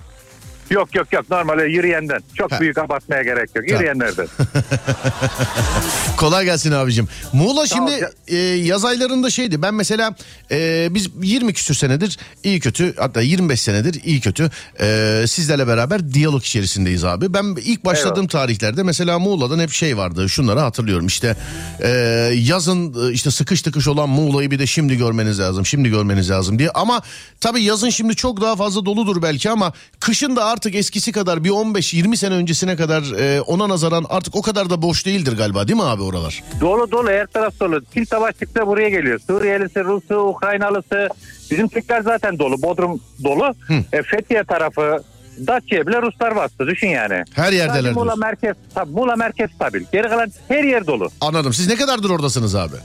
Yok 0.71 0.95
yok 0.95 1.13
yok. 1.13 1.31
Normal 1.31 1.67
yürüyenden. 1.71 2.21
Çok 2.35 2.53
Ha. 2.53 2.61
büyük 2.61 2.79
abartmaya 2.79 3.23
gerek 3.23 3.51
yok. 3.57 3.71
Yürüyenlerden. 3.71 4.27
Kolay 6.17 6.45
gelsin 6.45 6.73
abicim. 6.73 7.09
Muğla 7.33 7.67
şimdi 7.67 8.09
e, 8.29 8.37
yaz 8.37 8.85
aylarında 8.85 9.31
şeydi. 9.31 9.63
Ben 9.63 9.75
mesela 9.75 10.15
e, 10.51 10.89
biz 10.91 11.09
20 11.23 11.53
küsür 11.53 11.75
senedir 11.75 12.19
iyi 12.45 12.61
kötü 12.61 12.95
hatta 12.97 13.21
25 13.21 13.61
senedir 13.63 14.01
iyi 14.05 14.21
kötü 14.21 14.51
e, 14.81 15.25
sizlerle 15.29 15.67
beraber 15.67 16.13
diyalog 16.15 16.43
içerisindeyiz 16.43 17.05
abi. 17.05 17.35
Ben 17.35 17.45
ilk 17.65 17.85
başladığım 17.85 18.15
Eyvallah. 18.15 18.29
tarihlerde 18.29 18.83
mesela 18.83 19.19
Muğla'dan 19.19 19.59
hep 19.59 19.71
şey 19.71 19.97
vardı. 19.97 20.29
Şunları 20.29 20.61
hatırlıyorum 20.61 21.07
işte 21.07 21.37
e, 21.81 21.89
yazın 22.35 23.09
e, 23.09 23.13
işte 23.13 23.31
sıkış 23.31 23.63
tıkış 23.63 23.89
olan 23.89 24.09
Muğla'yı 24.09 24.51
bir 24.51 24.59
de 24.59 24.67
şimdi 24.67 24.97
görmeniz 24.97 25.41
lazım. 25.41 25.67
Şimdi 25.67 25.89
görmeniz 25.91 26.31
lazım 26.31 26.59
diye. 26.59 26.71
Ama 26.71 27.03
tabii 27.41 27.63
yazın 27.63 27.91
şimdi 27.91 28.17
çok 28.17 28.41
daha 28.41 28.57
fazla 28.57 28.85
doludur 28.87 29.23
belki 29.23 29.51
ama 29.51 29.73
kışın 30.01 30.37
da 30.37 30.45
artık 30.57 30.75
eskisi 30.75 31.13
kadar 31.13 31.45
bir 31.45 31.51
15-20 31.51 32.17
sene 32.17 32.35
öncesine 32.35 32.77
kadar 32.77 33.03
e, 33.19 33.41
ona 33.41 33.69
nazaran 33.69 34.05
artık 34.09 34.37
o 34.37 34.43
kadar 34.43 34.71
da 34.71 34.83
boş 34.83 35.07
değildir 35.07 35.37
galiba 35.37 35.69
değil 35.69 35.77
mi 35.77 35.85
abi 35.85 36.03
oralar? 36.03 36.43
Dolu 36.61 36.91
dolu 36.91 37.09
her 37.11 37.27
taraf 37.27 37.61
dolu. 37.61 37.81
Kim 37.95 38.07
savaş 38.07 38.39
çıksa 38.39 38.67
buraya 38.67 38.89
geliyor. 38.89 39.21
Suriyelisi, 39.27 39.85
Rusu, 39.85 40.15
Ukraynalısı. 40.17 41.09
Bizim 41.51 41.69
Türkler 41.69 42.01
zaten 42.01 42.39
dolu. 42.39 42.63
Bodrum 42.63 43.01
dolu. 43.25 43.55
E, 43.93 44.03
Fethiye 44.03 44.45
tarafı 44.45 45.03
Datça'ya 45.47 45.87
bile 45.87 46.03
Ruslar 46.03 46.37
bastı. 46.37 46.67
Düşün 46.67 46.89
yani. 46.89 47.25
Her 47.35 47.53
yerdeler 47.53 47.75
Sadece 47.75 47.93
Muğla 47.93 48.17
merkez, 48.17 48.57
Muğla 48.89 49.17
merkez 49.17 49.51
stabil. 49.51 49.85
Geri 49.93 50.09
kalan 50.09 50.33
her 50.49 50.65
yer 50.65 50.87
dolu. 50.87 51.09
Anladım. 51.21 51.53
Siz 51.53 51.69
ne 51.69 51.75
kadardır 51.77 52.11
oradasınız 52.11 52.55
abi? 52.55 52.77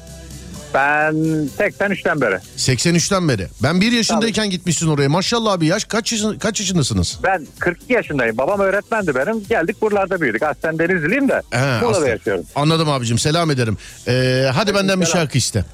Ben 0.74 1.14
83'ten 1.58 2.22
beri. 2.22 2.36
83'ten 2.58 3.30
beri. 3.30 3.48
Ben 3.64 3.82
bir 3.82 3.92
yaşındayken 3.92 4.50
gitmişsin 4.50 4.88
oraya. 4.88 5.10
Maşallah 5.10 5.52
abi 5.54 5.66
yaş 5.66 5.84
kaç 5.86 6.12
yaşın, 6.12 6.40
kaç 6.40 6.60
yaşındasınız? 6.60 7.20
Ben 7.24 7.48
42 7.60 7.94
yaşındayım. 7.94 8.38
Babam 8.38 8.60
öğretmendi 8.60 9.16
benim. 9.16 9.44
Geldik 9.50 9.82
buralarda 9.82 10.22
büyüdük. 10.22 10.44
Aslen 10.44 10.80
Denizliyim 10.80 11.30
de. 11.30 11.42
He, 11.52 11.58
aslan. 11.86 12.08
yaşıyorum. 12.08 12.46
Anladım 12.56 12.90
abicim 12.90 13.20
selam 13.20 13.52
ederim. 13.52 13.78
Ee, 14.08 14.46
hadi 14.54 14.76
benden 14.76 15.02
bir 15.02 15.06
selam. 15.06 15.18
şarkı 15.20 15.38
iste. 15.38 15.66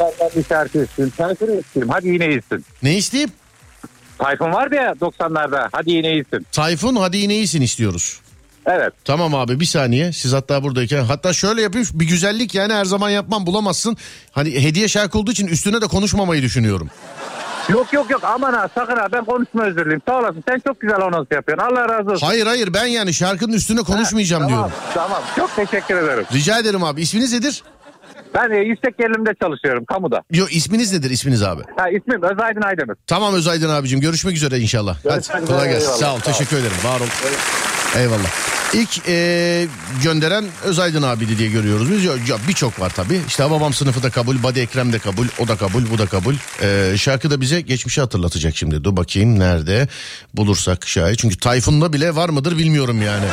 Ben 0.00 0.30
bir 0.36 0.44
şarkı 0.48 0.84
isteyeyim. 0.84 1.14
Şarkı 1.16 1.44
isteyeyim. 1.44 1.88
Hadi 1.92 2.08
yine 2.08 2.26
iyisin. 2.28 2.64
Ne 2.82 2.96
isteyeyim? 2.96 3.30
Tayfun 4.18 4.52
vardı 4.52 4.74
ya 4.74 4.92
90'larda. 4.92 5.68
Hadi 5.72 5.90
yine 5.90 6.12
iyisin. 6.12 6.46
Tayfun 6.52 6.96
hadi 6.96 7.16
yine 7.16 7.34
iyisin 7.34 7.62
istiyoruz. 7.62 8.20
Evet. 8.66 8.92
Tamam 9.04 9.34
abi 9.34 9.60
bir 9.60 9.64
saniye 9.64 10.12
siz 10.12 10.32
hatta 10.32 10.62
buradayken 10.62 11.04
hatta 11.04 11.32
şöyle 11.32 11.62
yapayım 11.62 11.88
bir 11.94 12.08
güzellik 12.08 12.54
yani 12.54 12.72
her 12.74 12.84
zaman 12.84 13.10
yapmam 13.10 13.46
bulamazsın. 13.46 13.96
Hani 14.32 14.62
hediye 14.62 14.88
şarkı 14.88 15.18
olduğu 15.18 15.30
için 15.30 15.46
üstüne 15.46 15.80
de 15.82 15.86
konuşmamayı 15.86 16.42
düşünüyorum. 16.42 16.90
Yok 17.68 17.92
yok 17.92 18.10
yok 18.10 18.24
aman 18.24 18.52
ha 18.52 18.68
sakın 18.74 18.96
ha 18.96 19.08
ben 19.12 19.24
konuşma 19.24 19.64
özür 19.64 19.84
dilerim. 19.84 20.02
Sağ 20.08 20.18
olasın 20.18 20.44
sen 20.48 20.62
çok 20.66 20.80
güzel 20.80 21.00
anons 21.00 21.26
yapıyorsun. 21.30 21.64
Allah 21.66 21.88
razı 21.88 22.10
olsun. 22.10 22.26
Hayır 22.26 22.46
hayır 22.46 22.74
ben 22.74 22.86
yani 22.86 23.14
şarkının 23.14 23.52
üstüne 23.52 23.80
konuşmayacağım 23.80 24.42
tamam, 24.42 24.56
diyorum. 24.58 24.72
Tamam 24.94 25.22
çok 25.36 25.56
teşekkür 25.56 25.96
ederim. 25.96 26.24
Rica 26.32 26.58
ederim 26.58 26.84
abi 26.84 27.00
isminiz 27.02 27.32
nedir? 27.32 27.62
Ben 28.34 28.50
e, 28.50 28.56
yüksek 28.56 28.98
gerilimde 28.98 29.30
çalışıyorum 29.42 29.84
kamuda. 29.84 30.22
Yok 30.30 30.56
isminiz 30.56 30.92
nedir 30.92 31.10
isminiz 31.10 31.42
abi? 31.42 31.62
Ha, 31.76 31.88
ismim 31.88 32.22
Özaydın 32.22 32.62
Aydemir. 32.62 32.96
Tamam 33.06 33.34
Özaydın 33.34 33.68
abicim 33.68 34.00
görüşmek 34.00 34.36
üzere 34.36 34.58
inşallah. 34.58 35.02
Görüşmek 35.04 35.36
Hadi 35.36 35.46
kolay 35.46 35.68
gelsin. 35.68 35.80
eyvallah. 35.86 35.98
Sağ 35.98 36.14
ol 36.14 36.18
Sağ 36.20 36.30
ol. 36.30 36.32
teşekkür 36.32 36.56
ederim 36.56 36.76
var 36.84 37.00
ol. 37.00 37.06
Eyvallah. 37.96 38.28
İlk 38.74 39.08
e, 39.08 39.66
gönderen 40.02 40.44
Özaydın 40.64 41.02
abiydi 41.02 41.38
diye 41.38 41.48
görüyoruz 41.48 41.90
biz. 41.90 42.04
Ya, 42.04 42.12
ya 42.12 42.36
Birçok 42.48 42.80
var 42.80 42.92
tabii. 42.96 43.20
İşte 43.28 43.50
babam 43.50 43.74
sınıfı 43.74 44.02
da 44.02 44.10
kabul, 44.10 44.42
Badi 44.42 44.60
Ekrem 44.60 44.92
de 44.92 44.98
kabul, 44.98 45.26
o 45.38 45.48
da 45.48 45.56
kabul, 45.56 45.90
bu 45.90 45.98
da 45.98 46.06
kabul. 46.06 46.34
E, 46.62 46.98
şarkı 46.98 47.30
da 47.30 47.40
bize 47.40 47.60
geçmişi 47.60 48.00
hatırlatacak 48.00 48.56
şimdi. 48.56 48.84
Dur 48.84 48.96
bakayım 48.96 49.38
nerede 49.38 49.88
bulursak 50.34 50.88
şayet. 50.88 51.18
Çünkü 51.18 51.36
Tayfun'da 51.36 51.92
bile 51.92 52.14
var 52.14 52.28
mıdır 52.28 52.58
bilmiyorum 52.58 53.02
yani. 53.02 53.26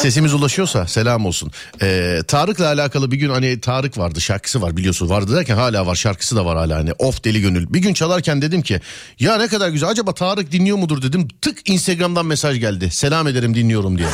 Sesimiz 0.00 0.34
ulaşıyorsa 0.34 0.86
selam 0.86 1.26
olsun. 1.26 1.52
Ee, 1.82 2.18
Tarık'la 2.28 2.66
alakalı 2.66 3.10
bir 3.10 3.16
gün 3.16 3.30
hani 3.30 3.60
Tarık 3.60 3.98
vardı 3.98 4.20
şarkısı 4.20 4.62
var 4.62 4.76
biliyorsun. 4.76 5.08
Vardı 5.08 5.36
derken 5.36 5.56
hala 5.56 5.86
var 5.86 5.94
şarkısı 5.94 6.36
da 6.36 6.44
var 6.44 6.56
hala 6.56 6.76
hani. 6.76 6.92
Of 6.98 7.24
deli 7.24 7.40
gönül. 7.40 7.66
Bir 7.72 7.78
gün 7.78 7.94
çalarken 7.94 8.42
dedim 8.42 8.62
ki 8.62 8.80
ya 9.18 9.36
ne 9.36 9.48
kadar 9.48 9.68
güzel 9.68 9.88
acaba 9.88 10.14
Tarık 10.14 10.52
dinliyor 10.52 10.76
mudur 10.76 11.02
dedim. 11.02 11.28
Tık 11.40 11.68
Instagram'dan 11.70 12.26
mesaj 12.26 12.60
geldi. 12.60 12.90
Selam 12.90 13.28
ederim 13.28 13.54
dinliyorum 13.54 13.98
diye. 13.98 14.08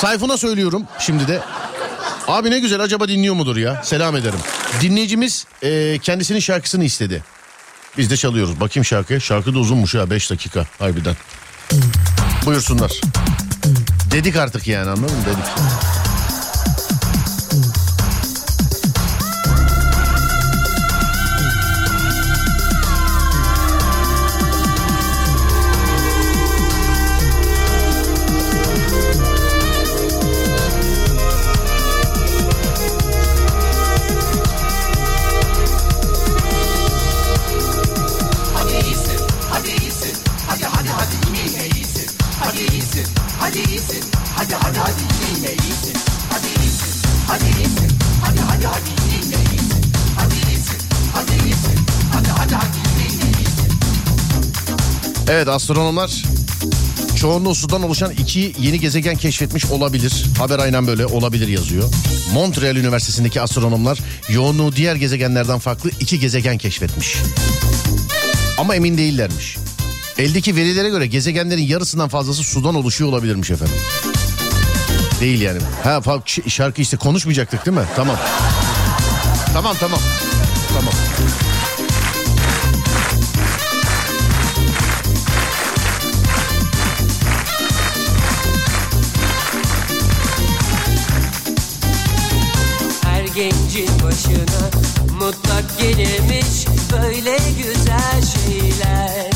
Tayfun'a 0.00 0.36
söylüyorum 0.36 0.82
şimdi 0.98 1.28
de. 1.28 1.40
Abi 2.28 2.50
ne 2.50 2.58
güzel 2.58 2.80
acaba 2.80 3.08
dinliyor 3.08 3.34
mudur 3.34 3.56
ya? 3.56 3.82
Selam 3.84 4.16
ederim. 4.16 4.38
Dinleyicimiz 4.80 5.46
e, 5.62 5.98
kendisinin 6.02 6.40
şarkısını 6.40 6.84
istedi. 6.84 7.22
Biz 7.98 8.10
de 8.10 8.16
çalıyoruz. 8.16 8.60
Bakayım 8.60 8.84
şarkıya. 8.84 9.20
Şarkı 9.20 9.54
da 9.54 9.58
uzunmuş 9.58 9.94
ya 9.94 10.10
5 10.10 10.30
dakika 10.30 10.66
harbiden. 10.78 11.16
Buyursunlar. 12.46 13.00
Dedik 14.14 14.36
artık 14.36 14.68
yani 14.68 14.90
anladın 14.90 15.16
mı? 15.16 15.24
Dedik. 15.26 15.93
Evet 55.28 55.48
astronomlar 55.48 56.22
çoğunluğu 57.16 57.54
sudan 57.54 57.82
oluşan 57.82 58.10
iki 58.10 58.54
yeni 58.60 58.80
gezegen 58.80 59.16
keşfetmiş 59.16 59.66
olabilir. 59.66 60.24
Haber 60.38 60.58
aynen 60.58 60.86
böyle 60.86 61.06
olabilir 61.06 61.48
yazıyor. 61.48 61.84
Montreal 62.34 62.76
Üniversitesi'ndeki 62.76 63.40
astronomlar 63.40 63.98
yoğunluğu 64.28 64.76
diğer 64.76 64.96
gezegenlerden 64.96 65.58
farklı 65.58 65.90
iki 66.00 66.20
gezegen 66.20 66.58
keşfetmiş. 66.58 67.16
Ama 68.58 68.74
emin 68.74 68.98
değillermiş. 68.98 69.56
Eldeki 70.18 70.56
verilere 70.56 70.88
göre 70.88 71.06
gezegenlerin 71.06 71.62
yarısından 71.62 72.08
fazlası 72.08 72.42
sudan 72.42 72.74
oluşuyor 72.74 73.10
olabilirmiş 73.10 73.50
efendim. 73.50 73.76
Değil 75.20 75.40
yani. 75.40 75.58
Ha 75.84 76.02
şarkı 76.48 76.82
işte 76.82 76.96
konuşmayacaktık 76.96 77.66
değil 77.66 77.76
mi? 77.76 77.84
Tamam. 77.96 78.16
Tamam 79.52 79.76
tamam. 79.80 80.00
Tamam. 80.74 80.94
Başına 94.14 94.70
mutlak 95.18 95.78
gelirmiş 95.78 96.66
böyle 96.92 97.38
güzel 97.62 98.22
şeyler. 98.22 99.30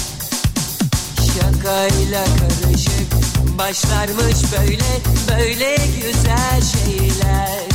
Şakayla 1.17 2.25
karışık 2.25 3.13
başlarmış 3.59 4.37
böyle 4.53 5.01
böyle 5.29 5.77
güzel 5.77 6.63
şeyler. 6.63 7.69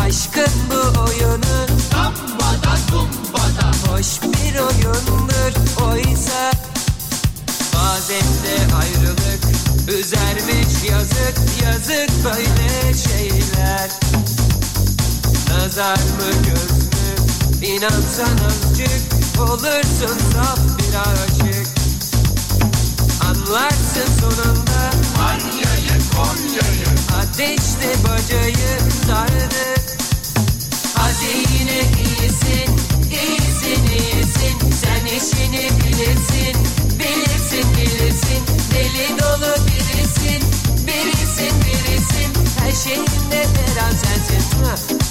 Aşkın 0.00 0.52
bu 0.70 1.00
oyunu 1.00 1.66
Dambada 1.92 2.76
dumbada 2.92 3.72
Hoş 3.88 4.22
bir 4.22 4.58
oyundur 4.58 5.82
oysa. 5.82 6.50
Bazen 7.74 8.20
de 8.20 8.74
ayrılık 8.74 9.44
üzermiş 9.88 10.90
yazık 10.90 11.38
yazık 11.62 12.24
böyle 12.24 12.94
şeyler 12.94 13.90
Nazar 15.50 15.96
mı 15.96 16.30
göz 16.46 16.70
mü 16.72 17.66
inansan 17.66 18.38
azıcık 18.46 19.40
olursun 19.40 20.18
saf 20.32 20.58
bir 20.78 20.94
aşık. 20.94 21.66
Anlarsın 23.24 24.08
sonunda. 24.20 24.90
Konya'yı 25.16 26.00
Konya'yı. 26.16 26.86
Ateşle 27.20 27.94
bacayı 28.04 28.78
sardı. 29.06 29.80
Hadi 30.94 31.32
yine 31.58 31.80
iyisin, 31.80 32.76
iyisin, 33.10 33.84
iyisin. 33.86 34.70
Sen 34.82 35.06
işini 35.06 35.70
bilirsin, 35.80 36.56
bilirsin, 36.98 37.76
bilirsin. 37.76 38.42
Deli 38.74 39.18
dolu 39.18 39.54
birisin, 39.66 40.42
birisin, 40.86 41.52
birisin. 41.60 42.32
Her 42.58 42.72
şeyinde 42.72 43.38
veren 43.38 43.90
sensin, 43.90 45.09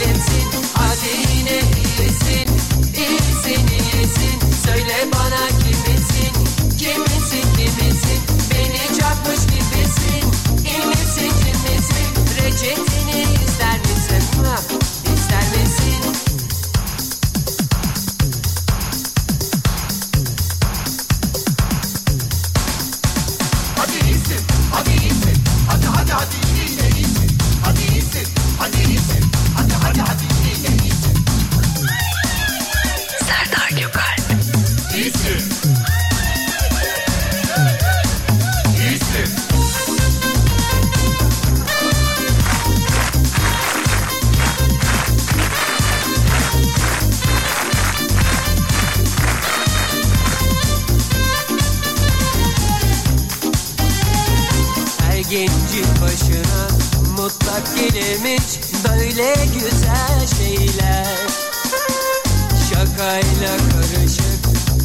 sevgilimsin 0.00 0.50
Hadi 0.74 1.36
yine 1.38 1.60
iyisin, 1.60 2.48
iyisin, 2.96 3.66
iyisin? 3.68 4.38
Söyle 4.66 4.94
bana 5.12 5.48
kimisin, 5.48 5.89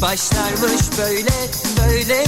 başlarmış 0.06 0.82
böyle 0.98 1.30
böyle 1.82 2.24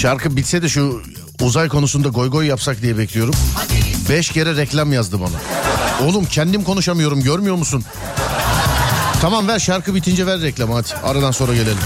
Şarkı 0.00 0.36
bitse 0.36 0.62
de 0.62 0.68
şu 0.68 1.02
uzay 1.40 1.68
konusunda 1.68 2.08
goy 2.08 2.30
goy 2.30 2.46
yapsak 2.46 2.82
diye 2.82 2.98
bekliyorum. 2.98 3.34
Beş 4.08 4.30
kere 4.30 4.56
reklam 4.56 4.92
yazdı 4.92 5.20
bana. 5.20 5.40
Oğlum 6.08 6.24
kendim 6.24 6.64
konuşamıyorum 6.64 7.22
görmüyor 7.22 7.56
musun? 7.56 7.84
Tamam 9.20 9.48
ver 9.48 9.58
şarkı 9.58 9.94
bitince 9.94 10.26
ver 10.26 10.40
reklamı 10.40 10.74
hadi. 10.74 10.88
Aradan 11.04 11.30
sonra 11.30 11.54
gelelim. 11.54 11.78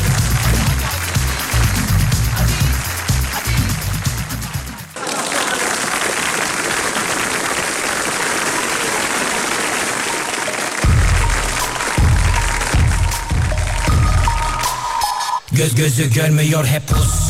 Göz 15.52 15.74
gözü 15.74 16.14
görmüyor 16.14 16.66
hep 16.66 16.88
pus 16.88 17.24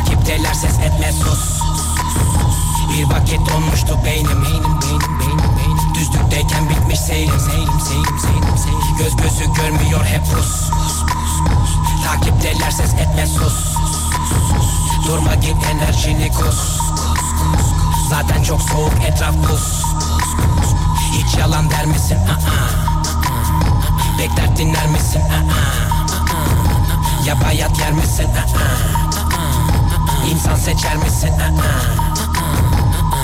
Takipteler 0.00 0.54
ses 0.54 0.78
etme 0.78 1.12
sus 1.12 1.60
Bir 2.90 3.04
vakit 3.04 3.40
donmuştu 3.50 3.98
beynim 4.04 4.42
beynim 4.44 4.80
beynim 4.80 5.20
beynim 5.20 5.56
beynim 5.58 5.94
Düzlükteyken 5.94 6.68
bitmiş 6.68 7.00
seyrim 7.00 7.40
seyrim 7.40 7.80
seyrim 7.80 8.18
seyrim 8.18 8.58
seyrim 8.58 8.96
Göz 8.98 9.16
gözü 9.16 9.52
görmüyor 9.52 10.04
hep 10.04 10.26
pus 10.26 10.70
Takipteler 12.04 12.70
ses 12.70 12.94
etme 12.94 13.26
sus 13.26 13.76
Durma 15.06 15.34
git 15.34 15.56
enerjini 15.70 16.28
kus 16.32 16.80
Zaten 18.10 18.42
çok 18.42 18.62
soğuk 18.62 19.04
etraf 19.08 19.34
buz 19.34 19.82
Hiç 21.12 21.38
yalan 21.38 21.70
der 21.70 21.86
misin? 21.86 22.16
Aa. 22.16 22.70
Bekler 24.18 24.56
dinler 24.56 24.86
misin? 24.86 25.20
Aa. 25.20 25.70
Ya 27.26 27.40
bayat 27.40 27.78
yer 27.78 27.92
misin? 27.92 28.26
İnsan 30.28 30.54
seçer 30.54 30.96
misin? 30.96 31.30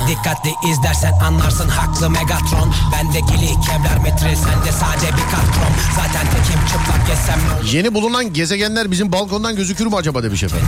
Dikkatli 0.09 0.55
izlersen 0.73 1.12
anlarsın 1.12 1.69
haklı 1.69 2.11
Megatron 2.11 2.75
Bende 2.92 3.21
gili 3.21 3.47
kevlar 3.47 3.97
metre 4.03 4.37
sende 4.37 4.73
sade 4.73 5.07
bir 5.07 5.23
katron 5.23 5.73
Zaten 5.97 6.27
tekim 6.27 6.61
çıplak 6.69 7.07
ne 7.49 7.55
olur 7.55 7.73
Yeni 7.73 7.95
bulunan 7.95 8.33
gezegenler 8.33 8.90
bizim 8.90 9.12
balkondan 9.12 9.57
gözükür 9.57 9.87
mü 9.87 9.97
acaba 9.97 10.23
demiş 10.23 10.42
efendim. 10.42 10.66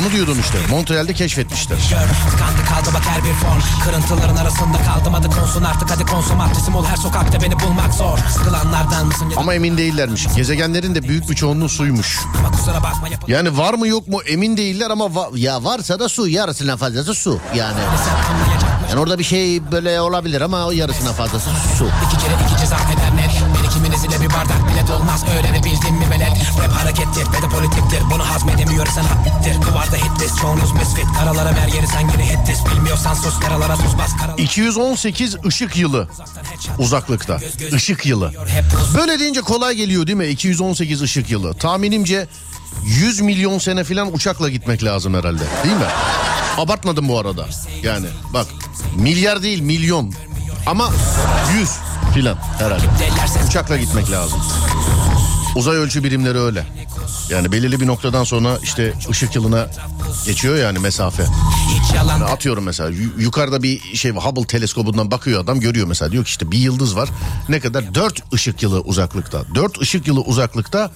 Onu 0.00 0.12
diyordum 0.12 0.36
işte. 0.40 0.58
Montreal'de 0.70 1.14
keşfetmişler. 1.14 1.76
Gör 1.90 2.30
tıkandı 2.30 2.64
kaldı 2.68 2.90
bak 2.94 3.02
her 3.06 3.24
bir 3.24 3.32
fon 3.32 3.84
Kırıntıların 3.84 4.36
arasında 4.36 4.78
kaldım 4.84 5.14
adı 5.14 5.28
konsun 5.30 5.62
artık 5.64 5.90
hadi 5.90 6.06
konsomatrisim 6.06 6.74
ol 6.74 6.84
Her 6.84 6.96
sokakta 6.96 7.42
beni 7.42 7.60
bulmak 7.60 7.94
zor 7.94 8.18
Sıkılanlardan 8.34 9.06
mısın 9.06 9.32
Ama 9.36 9.54
emin 9.54 9.78
değillermiş. 9.78 10.26
Gezegenlerin 10.36 10.94
de 10.94 11.02
büyük 11.02 11.30
bir 11.30 11.34
çoğunluğu 11.36 11.68
suymuş. 11.68 12.20
Ama 12.38 12.50
kusura 12.50 12.82
bakma 12.82 13.08
yapın 13.08 13.32
Yani 13.32 13.58
var 13.58 13.74
mı 13.74 13.88
yok 13.88 14.08
mu 14.08 14.20
emin 14.28 14.56
değiller 14.56 14.90
ama 14.90 15.04
va- 15.04 15.38
ya 15.38 15.64
varsa 15.64 15.98
da 16.00 16.08
su 16.08 16.28
yarısından 16.28 16.76
fazlası 16.76 17.14
su 17.14 17.38
yani. 17.54 17.78
Yani 18.90 19.00
orada 19.00 19.18
bir 19.18 19.24
şey 19.24 19.72
böyle 19.72 20.00
olabilir 20.00 20.40
ama 20.40 20.66
o 20.66 20.70
yarısından 20.70 21.14
fazlası 21.14 21.50
su. 21.78 21.84
İki 22.06 22.24
kere 22.24 22.34
iki 22.46 22.60
ceza 22.60 22.76
eder 22.76 23.16
net 23.16 23.30
Bir 23.62 23.68
ikiminiz 23.68 24.04
ile 24.04 24.20
bir 24.20 24.30
bardak 24.34 24.68
bile 24.68 24.88
dolmaz 24.88 25.24
Öğrenebildin 25.38 25.94
mi 25.94 26.10
velet 26.10 26.32
Rap 26.64 26.72
harekettir 26.72 27.26
ve 27.32 27.42
de 27.42 27.48
politiktir 27.48 28.02
Bunu 28.10 28.30
hazmedemiyoruz 28.30 28.92
sen 28.94 29.02
haklıktır 29.02 29.62
Duvarda 29.62 29.96
hitlist 29.96 30.40
çoğunuz 30.40 30.72
misfit 30.72 31.06
Karalara 31.18 31.56
ver 31.56 31.68
yeri 31.74 31.86
sen 31.86 32.08
geri 32.10 32.24
hittis 32.24 32.58
Bilmiyorsan 32.74 33.14
sus 33.14 33.40
karalara 33.40 33.76
tuz 33.76 33.98
bas 33.98 34.16
karalara 34.20 34.36
218 34.42 35.36
ışık 35.46 35.76
yılı 35.76 36.08
uzaklıkta. 36.78 37.38
Işık 37.76 38.06
yılı. 38.06 38.32
Böyle 38.96 39.18
deyince 39.18 39.40
kolay 39.40 39.74
geliyor 39.74 40.06
değil 40.06 40.18
mi? 40.18 40.26
218 40.26 41.02
ışık 41.02 41.30
yılı. 41.30 41.54
Tahminimce 41.54 42.26
100 42.84 43.20
milyon 43.20 43.58
sene 43.58 43.84
falan 43.84 44.14
uçakla 44.14 44.48
gitmek 44.48 44.84
lazım 44.84 45.14
herhalde. 45.14 45.42
Değil 45.64 45.76
mi? 45.76 45.86
Abartmadım 46.64 47.08
bu 47.08 47.18
arada. 47.18 47.46
Yani 47.82 48.06
bak 48.34 48.46
milyar 48.96 49.42
değil 49.42 49.60
milyon. 49.60 50.12
Ama 50.66 50.90
100 51.60 51.70
filan 52.14 52.36
herhalde. 52.58 52.82
Uçakla 53.48 53.76
gitmek 53.76 54.10
lazım. 54.10 54.38
Uzay 55.56 55.76
ölçü 55.76 56.04
birimleri 56.04 56.38
öyle. 56.38 56.66
Yani 57.30 57.52
belirli 57.52 57.80
bir 57.80 57.86
noktadan 57.86 58.24
sonra 58.24 58.58
işte 58.62 58.94
ışık 59.10 59.34
yılına 59.34 59.66
geçiyor 60.26 60.56
yani 60.56 60.78
mesafe. 60.78 61.24
yalan 61.94 62.20
Atıyorum 62.20 62.64
mesela 62.64 62.90
yu- 62.90 63.20
yukarıda 63.20 63.62
bir 63.62 63.96
şey 63.96 64.10
Hubble 64.10 64.44
teleskobundan 64.46 65.10
bakıyor 65.10 65.44
adam 65.44 65.60
görüyor 65.60 65.86
mesela 65.86 66.12
diyor 66.12 66.24
ki 66.24 66.28
işte 66.30 66.50
bir 66.50 66.58
yıldız 66.58 66.96
var. 66.96 67.08
Ne 67.48 67.60
kadar? 67.60 67.94
4 67.94 68.32
ışık 68.34 68.62
yılı 68.62 68.80
uzaklıkta. 68.80 69.42
4 69.54 69.80
ışık 69.82 70.06
yılı 70.06 70.20
uzaklıkta 70.20 70.90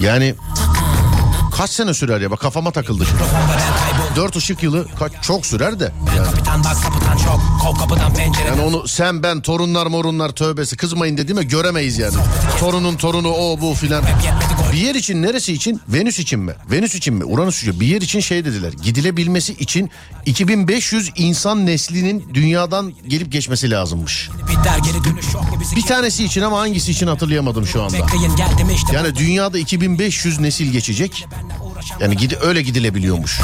yani 0.00 0.34
kaç 1.56 1.70
sene 1.70 1.94
sürer 1.94 2.20
ya 2.20 2.30
bak 2.30 2.40
kafama 2.40 2.70
takıldı 2.70 3.06
şimdi. 3.06 3.22
Mikrofonda 4.14 4.26
ben 4.26 4.34
kayboldum 4.34 4.34
4 4.34 4.36
ışık 4.36 4.62
yılı 4.62 4.86
kaç 4.98 5.12
çok 5.22 5.46
sürer 5.46 5.80
de. 5.80 5.92
Yani, 6.16 6.26
Kapitan 6.26 6.64
bak 6.64 6.82
kapıdan 6.82 7.16
çok 7.16 7.40
Kov 7.62 7.76
kapıdan 7.76 8.14
pencereden 8.14 8.56
yani 8.56 8.62
onu 8.62 8.88
sen 8.88 9.22
ben 9.22 9.40
torunlar 9.40 9.86
morunlar 9.86 10.28
tövbesi 10.30 10.76
kızmayın 10.76 11.16
dediğime 11.16 11.42
göremeyiz 11.42 11.98
yani. 11.98 12.14
Torunun 12.60 12.96
torunu 12.96 13.28
o 13.28 13.60
bu 13.60 13.74
filan. 13.74 14.04
Bir 14.72 14.78
yer 14.78 14.94
için 14.94 15.22
neresi 15.22 15.52
için? 15.52 15.80
Venüs 15.88 16.18
için 16.18 16.40
mi? 16.40 16.54
Venüs 16.70 16.94
için 16.94 17.14
mi? 17.14 17.24
Uranüs 17.24 17.62
için? 17.62 17.80
Bir 17.80 17.86
yer 17.86 18.02
için 18.02 18.20
şey 18.20 18.44
dediler. 18.44 18.72
Gidilebilmesi 18.72 19.52
için 19.52 19.90
2500 20.26 21.10
insan 21.16 21.66
neslinin 21.66 22.34
dünyadan 22.34 22.92
gelip 23.08 23.32
geçmesi 23.32 23.70
lazımmış. 23.70 24.30
Bir 25.76 25.82
tanesi 25.82 26.24
için 26.24 26.42
ama 26.42 26.58
hangisi 26.60 26.90
için 26.90 27.06
hatırlayamadım 27.06 27.66
şu 27.66 27.82
anda. 27.82 27.96
Yani 28.92 29.14
dünyada 29.16 29.58
2500 29.58 30.40
nesil 30.40 30.72
geçecek. 30.72 31.26
Yani 32.00 32.16
gidi 32.16 32.38
öyle 32.42 32.62
gidilebiliyormuş. 32.62 33.40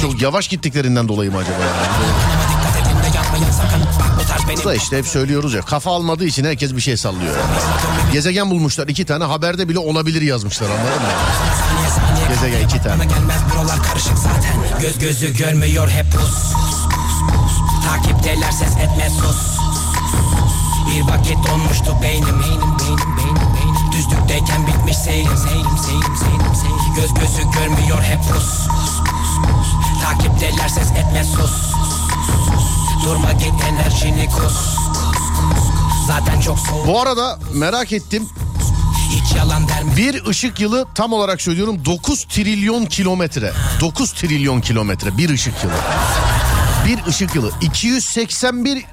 Çok 0.00 0.22
yavaş 0.22 0.48
gittiklerinden 0.48 1.08
dolayı 1.08 1.32
mı 1.32 1.38
acaba? 1.38 1.58
Yani? 1.60 1.76
Da 4.64 4.74
işte 4.74 4.98
hep 4.98 5.06
söylüyoruz 5.06 5.54
ya 5.54 5.62
kafa 5.62 5.90
almadığı 5.90 6.24
için 6.24 6.44
herkes 6.44 6.76
bir 6.76 6.80
şey 6.80 6.96
sallıyor. 6.96 7.36
yani. 7.36 8.12
Gezegen 8.12 8.50
bulmuşlar 8.50 8.88
iki 8.88 9.04
tane 9.04 9.24
haberde 9.24 9.68
bile 9.68 9.78
olabilir 9.78 10.22
yazmışlar 10.22 10.66
anladın 10.70 10.84
mı? 11.02 11.08
Gezegen 12.28 12.64
iki 12.68 12.82
tane. 12.82 13.04
Gelmez 13.04 13.40
buralar 13.54 13.82
karışık 13.82 14.18
zaten 14.18 14.80
Göz 14.80 14.98
gözü 14.98 15.36
görmüyor 15.36 15.88
hep 15.88 16.12
pus 16.12 16.52
Takipteler 17.86 18.50
ses 18.52 18.76
etme 18.76 19.10
sus 19.20 19.58
Bir 20.90 21.02
vakit 21.02 21.36
donmuştu 21.50 21.96
beynim 22.02 22.40
beynim 22.42 22.76
beynim 23.18 23.35
Düzlükteyken 23.96 24.66
bitmiş 24.66 24.96
seyrim 24.96 25.36
Seyrim 25.36 25.78
seyrim 25.86 26.16
seyrim 26.16 26.54
seyrim 26.54 26.94
Göz 26.96 27.14
gözü 27.14 27.50
görmüyor 27.50 28.02
hep 28.02 28.18
pus 28.18 28.68
Takipteler 30.02 30.68
ses 30.68 30.90
etme 30.90 31.24
sus 31.24 31.52
Durma 33.04 33.32
git 33.32 33.52
enerjini 33.68 34.26
kus 34.26 34.76
Zaten 36.06 36.40
çok 36.40 36.58
soğuk 36.58 36.86
Bu 36.86 37.00
arada 37.00 37.38
merak 37.54 37.92
ettim 37.92 38.28
hiç 39.10 39.36
yalan 39.36 39.68
der 39.68 39.82
mi? 39.84 39.96
Bir 39.96 40.26
ışık 40.26 40.60
yılı 40.60 40.86
tam 40.94 41.12
olarak 41.12 41.40
söylüyorum 41.42 41.84
9 41.84 42.24
trilyon 42.24 42.86
kilometre. 42.86 43.52
9 43.80 44.12
trilyon 44.12 44.60
kilometre 44.60 45.18
bir 45.18 45.30
ışık 45.30 45.54
yılı. 45.64 45.74
Bir 46.86 47.06
ışık 47.10 47.34
yılı 47.34 47.50
281 47.60 48.84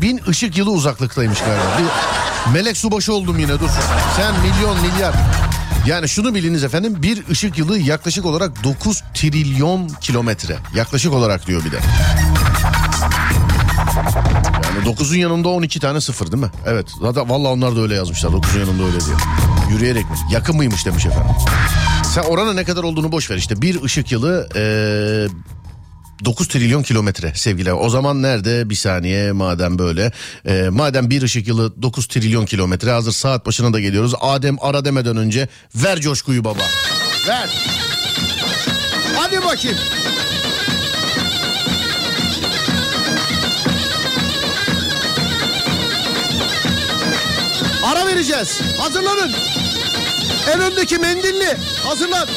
bin 0.00 0.20
ışık 0.28 0.56
yılı 0.56 0.70
uzaklıktaymış 0.70 1.38
galiba. 1.38 1.78
Bir 1.78 1.84
melek 2.52 2.76
subaşı 2.76 3.14
oldum 3.14 3.38
yine 3.38 3.60
dur. 3.60 3.68
Sen 4.16 4.34
milyon 4.40 4.80
milyar. 4.80 5.14
Yani 5.86 6.08
şunu 6.08 6.34
biliniz 6.34 6.64
efendim 6.64 7.02
bir 7.02 7.28
ışık 7.28 7.58
yılı 7.58 7.78
yaklaşık 7.78 8.26
olarak 8.26 8.64
9 8.64 9.02
trilyon 9.14 9.88
kilometre. 9.88 10.56
Yaklaşık 10.74 11.12
olarak 11.12 11.46
diyor 11.46 11.64
bir 11.64 11.72
de. 11.72 11.78
Yani 14.64 14.96
9'un 14.96 15.16
yanında 15.18 15.48
12 15.48 15.80
tane 15.80 16.00
sıfır 16.00 16.32
değil 16.32 16.42
mi? 16.42 16.50
Evet. 16.66 16.88
Zaten 17.00 17.30
vallahi 17.30 17.52
onlar 17.52 17.76
da 17.76 17.80
öyle 17.80 17.94
yazmışlar. 17.94 18.30
9'un 18.30 18.60
yanında 18.60 18.82
öyle 18.82 19.00
diyor. 19.06 19.20
Yürüyerek 19.70 20.10
mi? 20.10 20.16
Yakın 20.30 20.56
mıymış 20.56 20.86
demiş 20.86 21.06
efendim. 21.06 21.30
Sen 22.14 22.22
oranın 22.22 22.56
ne 22.56 22.64
kadar 22.64 22.82
olduğunu 22.82 23.12
boş 23.12 23.30
ver 23.30 23.36
işte. 23.36 23.62
Bir 23.62 23.82
ışık 23.82 24.12
yılı 24.12 24.48
eee 24.54 25.28
9 26.24 26.48
trilyon 26.48 26.82
kilometre 26.82 27.32
sevgili. 27.34 27.72
O 27.72 27.90
zaman 27.90 28.22
nerede 28.22 28.70
bir 28.70 28.74
saniye 28.74 29.32
madem 29.32 29.78
böyle. 29.78 30.12
Eee, 30.46 30.68
madem 30.68 31.10
bir 31.10 31.22
ışık 31.22 31.48
yılı 31.48 31.82
9 31.82 32.06
trilyon 32.06 32.46
kilometre 32.46 32.90
hazır 32.90 33.12
saat 33.12 33.46
başına 33.46 33.72
da 33.72 33.80
geliyoruz. 33.80 34.14
Adem 34.20 34.56
ara 34.60 34.84
demeden 34.84 35.16
önce 35.16 35.48
ver 35.74 36.00
coşkuyu 36.00 36.44
baba. 36.44 36.62
Ver. 37.28 37.48
Hadi 39.16 39.42
bakayım. 39.42 39.78
Ara 47.84 48.06
vereceğiz. 48.06 48.60
Hazırlanın. 48.78 49.32
En 50.54 50.60
öndeki 50.60 50.98
mendilli. 50.98 51.56
Hazırlan. 51.84 52.28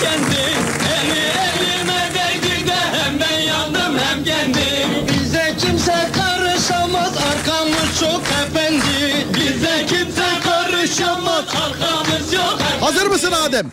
Kendim 0.00 0.62
Eli 0.96 1.20
elime 1.20 2.10
değdi 2.14 2.68
de 2.68 2.74
hem 2.92 3.20
ben 3.20 3.38
yandım 3.40 3.98
hem 3.98 4.24
kendim. 4.24 5.06
Bize 5.08 5.54
kimse 5.58 5.94
karışamaz 6.18 7.12
arkamız 7.16 8.00
çok 8.00 8.22
efendi. 8.22 9.26
Bize 9.34 9.86
kimse 9.86 10.26
karışamaz 10.44 11.44
arkamız 11.48 12.32
yok 12.32 12.58
efendi 12.60 12.80
Hazır 12.84 13.06
mısın 13.06 13.32
Adem? 13.32 13.72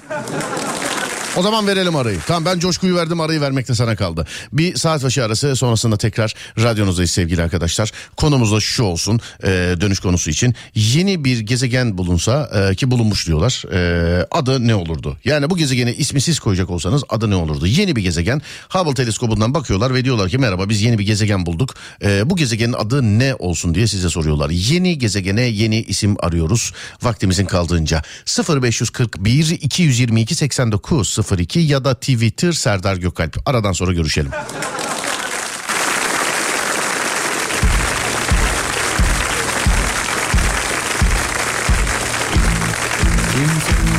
O 1.38 1.42
zaman 1.42 1.68
verelim 1.68 1.96
arayı. 1.96 2.20
Tamam 2.28 2.46
ben 2.46 2.60
coşkuyu 2.60 2.96
verdim 2.96 3.22
arayı 3.22 3.42
vermek 3.42 3.68
de 3.68 3.76
sana 3.76 3.96
kaldı. 3.96 4.28
Bir 4.54 4.76
saat 4.76 5.04
başı 5.04 5.26
arası 5.26 5.56
sonrasında 5.56 5.98
tekrar 5.98 6.34
radyonuzdayız 6.60 7.12
sevgili 7.12 7.44
arkadaşlar. 7.44 7.92
Konumuz 8.18 8.52
da 8.52 8.60
şu 8.60 8.84
olsun 8.84 9.20
e, 9.44 9.48
dönüş 9.82 10.00
konusu 10.00 10.30
için. 10.30 10.56
Yeni 10.76 11.24
bir 11.24 11.40
gezegen 11.40 11.98
bulunsa 11.98 12.50
e, 12.72 12.76
ki 12.76 12.92
bulunmuş 12.92 13.28
diyorlar. 13.28 13.64
E, 13.74 14.28
adı 14.32 14.68
ne 14.68 14.76
olurdu? 14.76 15.18
Yani 15.26 15.50
bu 15.50 15.58
gezegene 15.58 15.94
ismi 15.94 16.22
siz 16.22 16.40
koyacak 16.40 16.70
olsanız 16.70 17.04
adı 17.10 17.30
ne 17.30 17.36
olurdu? 17.36 17.68
Yeni 17.68 17.96
bir 17.96 18.02
gezegen 18.02 18.42
Hubble 18.70 18.94
teleskobundan 18.94 19.54
bakıyorlar 19.54 19.94
ve 19.94 20.06
diyorlar 20.06 20.30
ki 20.30 20.38
merhaba 20.38 20.70
biz 20.70 20.82
yeni 20.82 21.00
bir 21.00 21.06
gezegen 21.06 21.46
bulduk. 21.46 21.76
E, 22.04 22.30
bu 22.30 22.36
gezegenin 22.36 22.74
adı 22.74 23.20
ne 23.20 23.36
olsun 23.36 23.76
diye 23.76 23.88
size 23.88 24.10
soruyorlar. 24.10 24.50
Yeni 24.50 24.98
gezegene 24.98 25.42
yeni 25.42 25.82
isim 25.82 26.16
arıyoruz 26.20 26.72
vaktimizin 27.04 27.46
kaldığınca. 27.46 28.02
0541 28.50 29.50
222 29.50 30.36
89 30.36 31.23
02 31.38 31.60
ya 31.60 31.86
da 31.86 31.94
Twitter 31.94 32.52
Serdar 32.52 32.96
Gökalp. 32.96 33.38
Aradan 33.46 33.72
sonra 33.74 33.94
görüşelim. 33.94 34.32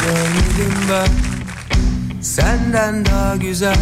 Görmedim 0.04 0.74
ben 0.90 1.08
Senden 2.22 3.04
daha 3.06 3.36
güzel 3.36 3.76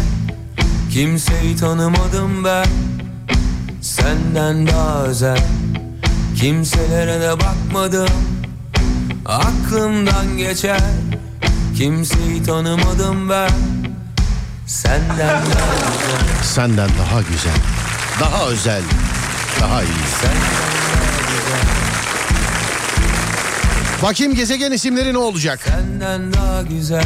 Kimseyi 0.91 1.55
tanımadım 1.55 2.43
ben 2.45 2.65
Senden 3.81 4.67
daha 4.67 5.03
özel 5.03 5.43
Kimselere 6.35 7.21
de 7.21 7.31
bakmadım 7.31 8.09
Aklımdan 9.25 10.37
geçer 10.37 10.81
Kimseyi 11.77 12.43
tanımadım 12.43 13.29
ben. 13.29 13.49
Senden 14.67 15.17
daha 15.19 15.39
güzel. 15.39 16.43
Senden 16.43 16.89
daha 16.99 17.21
güzel, 17.21 17.57
daha 18.19 18.45
özel, 18.47 18.81
daha 19.61 19.83
iyi. 19.83 19.87
Senden 20.21 20.41
daha 20.41 21.19
güzel. 21.29 21.63
Bakayım 24.03 24.35
gezegen 24.35 24.71
isimleri 24.71 25.13
ne 25.13 25.17
olacak? 25.17 25.59
Senden 25.65 26.33
daha 26.33 26.61
güzel. 26.61 27.05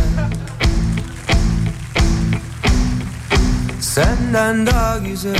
Senden 3.82 4.67
daha 4.67 4.97
güzel 4.97 5.38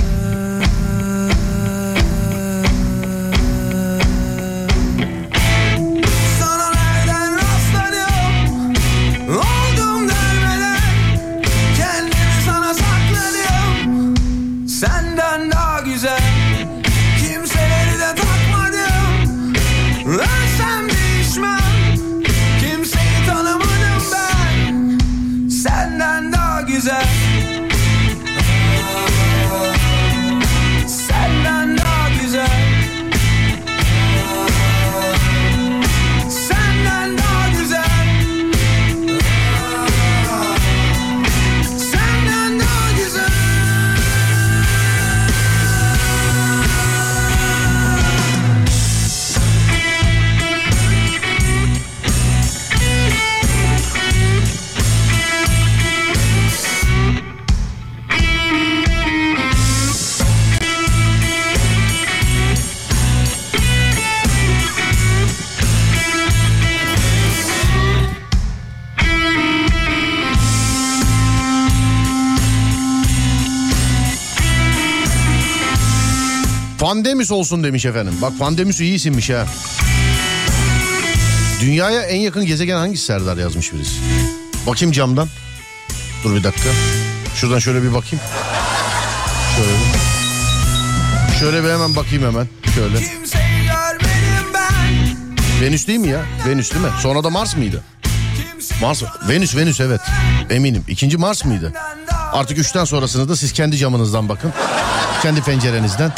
Pandemüs 76.88 77.32
olsun 77.32 77.63
demiş 77.63 77.86
efendim. 77.86 78.13
Bak 78.21 78.39
Pandemüs 78.39 78.80
iyi 78.80 78.93
isimmiş 78.93 79.30
ha. 79.30 79.45
Dünyaya 81.62 82.02
en 82.02 82.19
yakın 82.19 82.45
gezegen 82.45 82.78
hangisi 82.78 83.06
Serdar 83.06 83.38
yazmış 83.38 83.73
birisi. 83.73 83.95
Bakayım 84.67 84.91
camdan. 84.91 85.28
Dur 86.23 86.36
bir 86.36 86.43
dakika. 86.43 86.69
Şuradan 87.36 87.60
şöyle 87.60 87.84
bir 87.84 87.93
bakayım. 87.93 88.26
Şöyle 89.56 89.69
bir. 89.69 91.39
Şöyle 91.39 91.63
bir 91.63 91.69
hemen 91.69 91.95
bakayım 91.95 92.23
hemen. 92.23 92.47
Şöyle. 92.76 93.00
Venüs 95.62 95.88
değil 95.88 96.00
mi 96.00 96.08
ya? 96.08 96.21
Venüs 96.47 96.71
değil 96.71 96.86
mi? 96.86 96.91
Sonra 97.02 97.23
da 97.23 97.30
Mars 97.30 97.58
mıydı? 97.58 97.84
Mars, 98.82 99.04
Venüs, 99.30 99.56
Venüs 99.56 99.82
evet. 99.82 100.02
Eminim. 100.50 100.84
İkinci 100.88 101.17
Mars 101.17 101.45
mıydı? 101.45 101.73
Artık 102.34 102.58
üçten 102.58 102.86
sonrasını 102.86 103.30
da 103.30 103.36
siz 103.36 103.54
kendi 103.54 103.78
camınızdan 103.78 104.30
bakın. 104.30 104.54
Kendi 105.21 105.41
pencerenizden. 105.41 106.12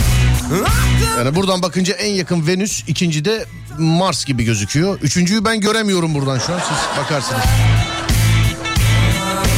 Yani 1.18 1.36
buradan 1.36 1.62
bakınca 1.62 1.94
en 1.94 2.14
yakın 2.14 2.48
Venüs, 2.48 2.84
ikinci 2.88 3.26
de 3.26 3.46
Mars 3.78 4.26
gibi 4.26 4.44
gözüküyor. 4.44 5.00
Üçüncüyü 5.02 5.46
ben 5.46 5.60
göremiyorum 5.62 6.14
buradan 6.16 6.40
şu 6.40 6.54
an. 6.54 6.60
Siz 6.60 6.98
bakarsınız. 7.04 7.42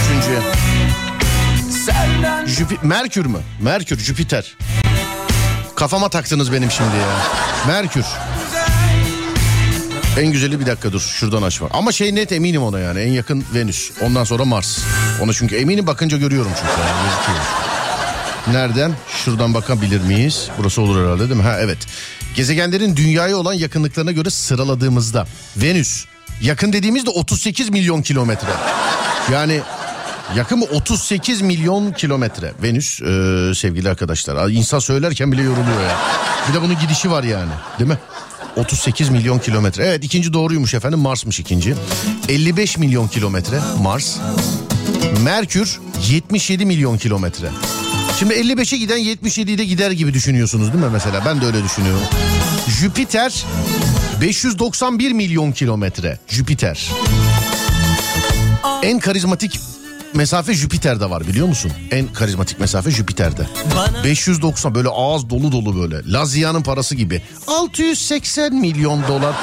Üçüncüye. 0.05 0.39
Jüpi- 2.47 2.85
Merkür 2.87 3.25
mü? 3.25 3.37
Merkür, 3.61 3.99
Jüpiter. 3.99 4.57
Kafama 5.75 6.09
taktınız 6.09 6.51
benim 6.53 6.71
şimdi 6.71 6.95
ya. 6.97 7.17
Merkür. 7.67 8.05
En 10.19 10.31
güzeli 10.31 10.59
bir 10.59 10.65
dakika 10.65 10.91
dur 10.93 10.99
şuradan 10.99 11.41
açma. 11.43 11.67
Ama 11.71 11.91
şey 11.91 12.15
net 12.15 12.31
eminim 12.31 12.63
ona 12.63 12.79
yani 12.79 12.99
en 12.99 13.11
yakın 13.11 13.45
Venüs. 13.53 13.91
Ondan 14.01 14.23
sonra 14.23 14.45
Mars. 14.45 14.79
Ona 15.21 15.33
çünkü 15.33 15.55
eminim 15.55 15.87
bakınca 15.87 16.17
görüyorum 16.17 16.51
çünkü. 16.59 16.71
Yani 16.81 17.03
gözüküyor. 17.09 17.70
Nereden? 18.47 18.93
Şuradan 19.07 19.53
bakabilir 19.53 20.01
miyiz? 20.01 20.49
Burası 20.57 20.81
olur 20.81 21.03
herhalde 21.03 21.29
değil 21.29 21.39
mi? 21.39 21.43
Ha 21.43 21.57
evet. 21.59 21.77
Gezegenlerin 22.35 22.95
dünyaya 22.95 23.37
olan 23.37 23.53
yakınlıklarına 23.53 24.11
göre 24.11 24.29
sıraladığımızda 24.29 25.27
Venüs 25.57 26.05
yakın 26.41 26.73
dediğimizde 26.73 27.09
38 27.09 27.69
milyon 27.69 28.01
kilometre. 28.01 28.49
Yani 29.31 29.61
yakın 30.35 30.59
mı 30.59 30.65
38 30.65 31.41
milyon 31.41 31.91
kilometre 31.91 32.53
Venüs 32.63 33.01
e, 33.01 33.05
sevgili 33.55 33.89
arkadaşlar. 33.89 34.49
İnsan 34.49 34.79
söylerken 34.79 35.31
bile 35.31 35.41
yoruluyor 35.41 35.81
ya. 35.81 35.97
Bir 36.49 36.53
de 36.53 36.61
bunun 36.61 36.79
gidişi 36.79 37.11
var 37.11 37.23
yani 37.23 37.51
değil 37.79 37.89
mi? 37.89 37.97
38 38.55 39.09
milyon 39.09 39.39
kilometre. 39.39 39.85
Evet 39.85 40.03
ikinci 40.03 40.33
doğruymuş 40.33 40.73
efendim 40.73 40.99
Mars'mış 40.99 41.39
ikinci. 41.39 41.75
55 42.29 42.77
milyon 42.77 43.07
kilometre 43.07 43.59
Mars. 43.81 44.17
Merkür 45.23 45.79
77 46.09 46.65
milyon 46.65 46.97
kilometre. 46.97 47.49
Şimdi 48.21 48.33
55'e 48.33 48.77
giden 48.77 48.99
77'yi 48.99 49.57
de 49.57 49.65
gider 49.65 49.91
gibi 49.91 50.13
düşünüyorsunuz 50.13 50.73
değil 50.73 50.85
mi 50.85 50.89
mesela? 50.93 51.25
Ben 51.25 51.41
de 51.41 51.45
öyle 51.45 51.63
düşünüyorum. 51.63 52.03
Jüpiter 52.67 53.45
591 54.21 55.11
milyon 55.11 55.51
kilometre. 55.51 56.19
Jüpiter. 56.27 56.91
En 58.83 58.99
karizmatik 58.99 59.59
mesafe 60.13 60.53
Jüpiter'de 60.53 61.09
var 61.09 61.27
biliyor 61.27 61.47
musun? 61.47 61.71
En 61.91 62.13
karizmatik 62.13 62.59
mesafe 62.59 62.91
Jüpiter'de. 62.91 63.47
590 64.03 64.75
böyle 64.75 64.89
ağız 64.89 65.29
dolu 65.29 65.51
dolu 65.51 65.81
böyle. 65.81 66.11
Lazia'nın 66.11 66.63
parası 66.63 66.95
gibi. 66.95 67.21
680 67.47 68.53
milyon 68.53 69.07
dolar. 69.07 69.35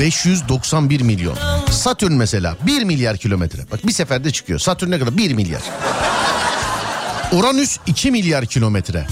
591 0.00 1.00
milyon. 1.00 1.34
Satürn 1.70 2.12
mesela 2.12 2.56
1 2.66 2.84
milyar 2.84 3.16
kilometre. 3.16 3.62
Bak 3.72 3.86
bir 3.86 3.92
seferde 3.92 4.30
çıkıyor. 4.30 4.58
Satürn 4.58 4.90
ne 4.90 4.98
kadar? 4.98 5.16
1 5.16 5.34
milyar. 5.34 5.62
Uranüs 7.32 7.78
2 7.86 8.10
milyar 8.10 8.46
kilometre. 8.46 9.06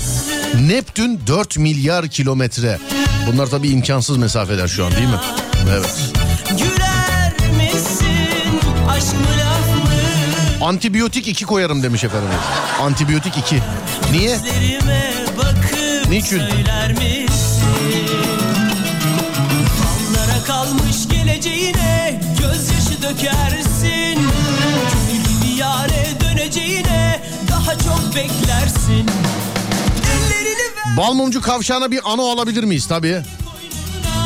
Neptün 0.61 1.20
4 1.26 1.59
milyar 1.59 2.09
kilometre. 2.09 2.79
Bunlar 3.26 3.46
tabii 3.46 3.68
imkansız 3.68 4.16
mesafeler 4.16 4.68
şu 4.68 4.87
an 4.87 4.92
değil 4.92 5.09
mi? 5.09 5.20
Evet. 5.70 6.12
Antibiyotik 10.61 11.29
2 11.29 11.44
koyarım 11.44 11.83
demiş 11.83 12.05
efendim. 12.05 12.29
Antibiyotik 12.81 13.37
2. 13.38 13.62
Niye? 14.12 14.38
Niçin? 16.11 16.42
kalmış 20.46 21.09
geleceğine 21.09 22.20
gözyaşı 22.40 23.02
dökersin 23.02 24.15
çok 27.87 28.14
beklersin 28.16 29.07
Balmumcu 30.96 31.40
kavşağına 31.42 31.90
bir 31.90 32.01
ano 32.05 32.31
alabilir 32.31 32.64
miyiz? 32.64 32.87
Tabii. 32.87 33.22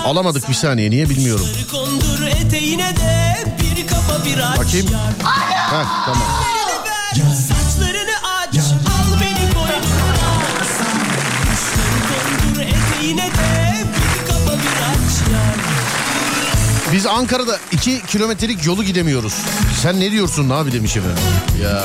Alamadık 0.05 0.49
bir 0.49 0.55
saniye 0.55 0.91
niye 0.91 1.09
bilmiyorum. 1.11 1.47
kondur 1.71 2.27
eteğine 2.27 2.97
de 2.97 3.37
bir 3.61 3.87
kafa 3.87 4.25
bir 4.25 4.39
aç 4.53 4.59
Bakayım. 4.59 4.87
Heh, 4.87 5.85
tamam. 6.05 6.23
Ellerini 6.45 7.29
ver 7.29 7.35
saçlarını 7.35 8.17
aç 8.41 8.55
al 8.57 9.21
beni 9.21 9.55
boynuna 9.55 10.35
Saçları 10.65 12.01
kondur 12.09 12.61
eteğine 12.63 13.27
de 13.27 13.75
bir 13.87 14.27
kafa 14.33 14.53
bir 14.53 14.77
aç 14.91 15.33
yar 15.33 15.57
Biz 16.93 17.07
Ankara'da 17.07 17.59
2 17.73 18.03
kilometrelik 18.07 18.67
yolu 18.67 18.85
gidemiyoruz. 18.85 19.35
Sen 19.83 20.01
ne 20.01 20.11
diyorsun 20.11 20.51
abi 20.51 20.73
demiş 20.73 20.97
efendim. 20.97 21.19
Ya 21.63 21.85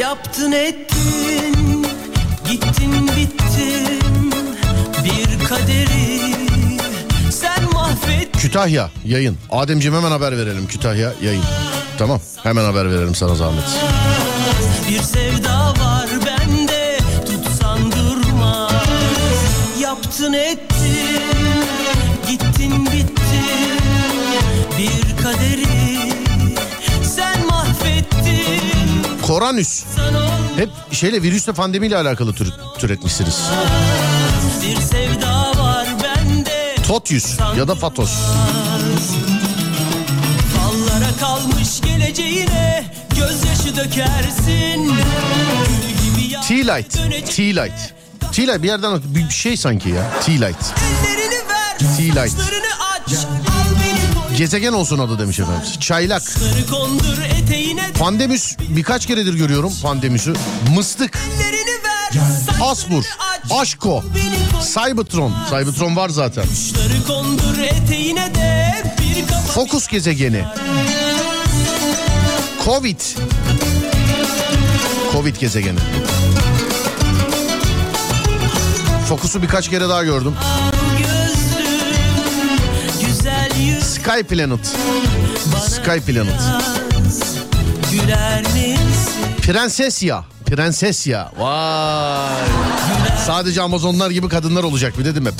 Yaptın 0.00 0.52
ettin, 0.52 1.86
gittin 2.50 3.08
bittin 3.16 4.30
bir 5.04 5.44
kaderi 5.48 6.20
sen 7.30 7.72
mahvettin. 7.72 8.38
Kütahya 8.38 8.90
yayın. 9.04 9.36
Ademciğim 9.50 9.96
hemen 9.96 10.10
haber 10.10 10.36
verelim 10.38 10.66
Kütahya 10.66 11.12
yayın. 11.22 11.44
Tamam 11.98 12.20
hemen 12.42 12.64
haber 12.64 12.90
verelim 12.90 13.14
sana 13.14 13.34
zahmet. 13.34 13.64
Sana 29.50 30.28
Hep 30.56 30.70
şeyle 30.92 31.22
virüsle 31.22 31.52
pandemiyle 31.52 31.96
alakalı 31.96 32.34
tür, 32.34 32.52
türetmişsiniz. 32.78 33.40
Totyus 36.86 37.38
ya 37.58 37.68
da 37.68 37.74
Fatos. 37.74 38.10
Fallara 40.56 41.16
kalmış 41.20 41.80
geleceğine 41.80 42.94
gözyaşı 43.16 43.76
dökersin. 43.76 44.92
T-Light. 46.48 46.92
T-Light. 47.36 47.94
T-Light 48.32 48.62
bir 48.62 48.68
yerden 48.68 49.00
bir 49.04 49.30
şey 49.30 49.56
sanki 49.56 49.88
ya. 49.88 50.10
T-Light. 50.24 50.74
T-Light. 51.78 52.59
Gezegen 54.40 54.72
olsun 54.72 54.98
adı 54.98 55.18
demiş 55.18 55.40
efendim. 55.40 55.62
Çaylak. 55.80 56.22
Pandemüs 57.98 58.56
birkaç 58.68 59.06
keredir 59.06 59.34
görüyorum 59.34 59.72
pandemüsü. 59.82 60.34
Mıstık. 60.74 61.18
Asbur. 62.62 63.04
Aşko. 63.50 64.04
Cybertron. 64.74 65.34
Cybertron 65.50 65.96
var 65.96 66.08
zaten. 66.08 66.44
Fokus 69.54 69.88
gezegeni. 69.88 70.44
Covid. 72.64 73.00
Covid 75.12 75.36
gezegeni. 75.36 75.78
Fokusu 79.08 79.42
birkaç 79.42 79.70
kere 79.70 79.88
daha 79.88 80.04
gördüm. 80.04 80.34
Sky 84.00 84.22
Planet. 84.22 84.66
Sky 85.68 86.00
Planet. 86.06 86.40
biraz 86.90 87.34
güler 87.92 88.42
misin? 88.42 89.24
Prensesya. 89.42 90.24
Prensesya. 90.46 91.32
Vay. 91.38 92.36
Sadece 93.26 93.62
Amazonlar 93.62 94.10
gibi 94.10 94.28
kadınlar 94.28 94.62
olacak 94.62 94.98
bir 94.98 95.04
de 95.04 95.14
değil 95.14 95.26
mi? 95.26 95.32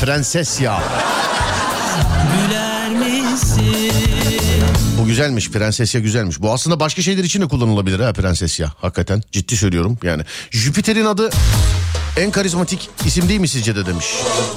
Güler 2.37 2.91
misin? 2.91 3.93
Bu 5.01 5.07
güzelmiş. 5.07 5.51
Prensesya 5.51 6.01
güzelmiş. 6.01 6.41
Bu 6.41 6.53
aslında 6.53 6.81
başka 6.81 7.03
şeyler 7.03 7.25
için 7.25 7.43
de 7.43 7.49
kullanılabilir 7.49 8.01
ha 8.01 8.13
Prensesya. 8.13 8.73
Hakikaten 8.81 9.23
ciddi 9.33 9.57
söylüyorum 9.57 9.99
yani. 10.03 10.23
Jüpiter'in 10.51 11.05
adı 11.07 11.31
en 12.17 12.31
karizmatik 12.31 12.91
isim 13.07 13.29
değil 13.29 13.41
mi 13.41 13.49
sizce 13.49 13.77
de 13.77 13.87
demiş. 13.87 14.07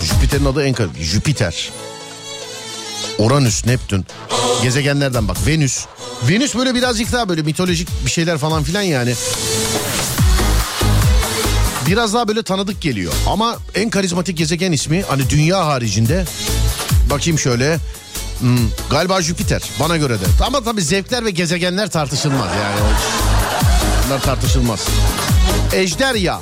Jüpiter'in 0.02 0.46
adı 0.46 0.64
en 0.64 0.74
karizmatik. 0.74 1.04
Jüpiter. 1.04 1.72
Uranüs, 3.18 3.66
Neptün. 3.66 4.06
Gezegenlerden 4.64 5.28
bak. 5.28 5.38
Venüs. 5.48 5.86
Venüs 6.30 6.56
böyle 6.56 6.76
birazcık 6.76 7.12
daha 7.12 7.30
böyle 7.30 7.42
mitolojik 7.42 7.88
bir 8.06 8.12
şeyler 8.12 8.38
falan 8.38 8.64
filan 8.64 8.82
yani. 8.82 9.14
Biraz 11.88 12.14
daha 12.14 12.28
böyle 12.28 12.44
tanıdık 12.44 12.82
geliyor. 12.82 13.14
Ama 13.30 13.58
en 13.76 13.90
karizmatik 13.90 14.38
gezegen 14.38 14.72
ismi 14.72 15.02
hani 15.02 15.30
dünya 15.30 15.66
haricinde 15.66 16.26
bakayım 17.10 17.40
şöyle. 17.40 17.80
Hmm, 18.40 18.58
galiba 18.90 19.22
Jüpiter 19.22 19.62
bana 19.80 19.98
göre 19.98 20.14
de. 20.22 20.26
Ama 20.42 20.64
tabii 20.64 20.82
zevkler 20.82 21.26
ve 21.26 21.32
gezegenler 21.32 21.90
tartışılmaz 21.90 22.50
yani. 22.64 22.80
Bunlar 24.06 24.22
tartışılmaz. 24.22 24.80
Ejderya. 25.74 26.42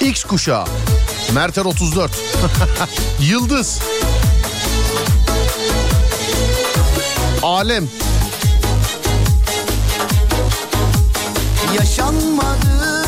X 0.00 0.24
kuşağı. 0.24 0.64
Merter 1.34 1.64
34. 1.64 2.10
Yıldız. 3.20 3.78
Alem. 7.42 7.88
Yaşanmadı, 11.78 13.06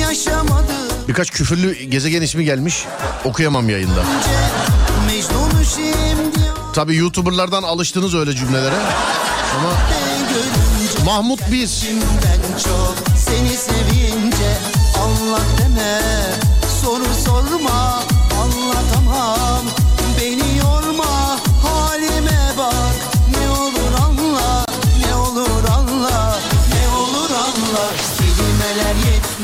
yaşamadı 0.00 0.72
Birkaç 1.08 1.30
küfürlü 1.30 1.72
gezegen 1.72 2.22
ismi 2.22 2.44
gelmiş. 2.44 2.84
Okuyamam 3.24 3.68
yayında. 3.68 4.04
Tabii 6.74 6.96
YouTuber'lardan 6.96 7.62
alıştınız 7.62 8.14
öyle 8.14 8.34
cümlelere. 8.34 8.78
Ama 9.58 9.72
Mahmut. 11.04 11.40
Ben 11.50 12.58
çok 12.64 12.94
seni 13.16 13.56
sevince 13.56 14.58
Allah 14.98 15.59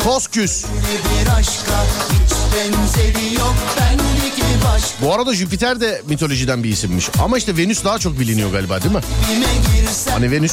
Kosküs. 0.06 0.64
Bu 5.02 5.14
arada 5.14 5.34
Jüpiter 5.34 5.80
de 5.80 6.02
mitolojiden 6.08 6.64
bir 6.64 6.68
isimmiş. 6.68 7.10
Ama 7.22 7.38
işte 7.38 7.56
Venüs 7.56 7.84
daha 7.84 7.98
çok 7.98 8.20
biliniyor 8.20 8.52
galiba 8.52 8.82
değil 8.82 8.94
mi? 8.94 9.00
Hani 10.10 10.30
Venüs 10.30 10.52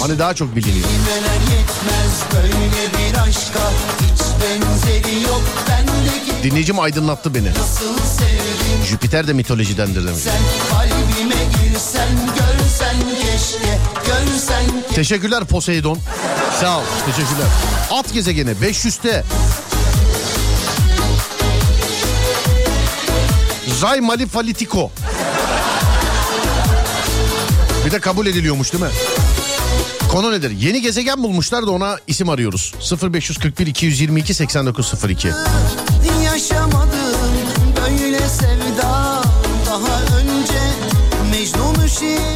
hani 0.00 0.18
daha 0.18 0.34
çok 0.34 0.56
biliniyor. 0.56 0.88
Dinleyicim 6.42 6.80
aydınlattı 6.80 7.34
beni. 7.34 7.48
Jüpiter 8.86 9.28
de 9.28 9.32
mitolojiden 9.32 9.94
demiş. 9.94 10.10
sen 10.24 11.01
keşke 14.26 14.94
Teşekkürler 14.94 15.44
Poseidon. 15.44 15.98
Sağ 16.60 16.78
ol. 16.78 16.82
Teşekkürler. 17.06 17.46
At 17.90 18.12
gezegeni 18.12 18.50
500'te. 18.50 19.24
Zay 23.80 24.00
Malifalitiko. 24.00 24.90
Bir 27.86 27.90
de 27.90 28.00
kabul 28.00 28.26
ediliyormuş 28.26 28.72
değil 28.72 28.84
mi? 28.84 28.90
Konu 30.12 30.32
nedir? 30.32 30.50
Yeni 30.50 30.82
gezegen 30.82 31.22
bulmuşlar 31.22 31.66
da 31.66 31.70
ona 31.70 31.96
isim 32.06 32.28
arıyoruz. 32.28 32.74
0541 33.02 33.66
222 33.66 34.34
8902. 34.34 35.30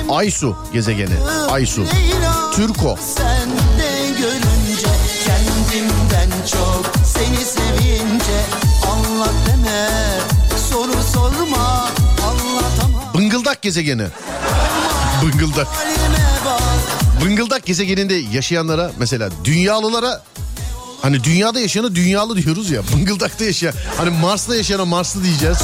Aysu 0.09 0.57
gezegeni. 0.73 1.15
Aysu. 1.51 1.85
Türko. 2.55 2.99
Sen 3.17 3.51
de 3.79 4.09
görünce 4.21 4.89
kendimden 5.27 6.31
çok 6.53 6.93
seni 7.05 7.37
sevince 7.37 8.45
anlat 8.87 9.35
deme 9.47 9.89
soru 10.71 11.03
sorma 11.13 11.89
anlatamam. 12.27 13.15
Bıngıldak 13.15 13.63
gezegeni. 13.63 14.07
Bıngıldak. 15.23 15.67
Bıngıldak 17.25 17.67
gezegeninde 17.67 18.15
yaşayanlara 18.15 18.91
mesela 18.99 19.29
dünyalılara 19.45 20.23
Hani 21.03 21.25
dünyada 21.25 21.61
yaşayanı 21.61 21.95
dünyalı 21.95 22.37
diyoruz 22.37 22.71
ya. 22.71 22.83
Bıngıldak'ta 22.95 23.45
yaşayan. 23.45 23.75
Hani 23.97 24.11
Mars'ta 24.11 24.57
yaşayana 24.57 24.85
Marslı 24.85 25.25
diyeceğiz. 25.25 25.59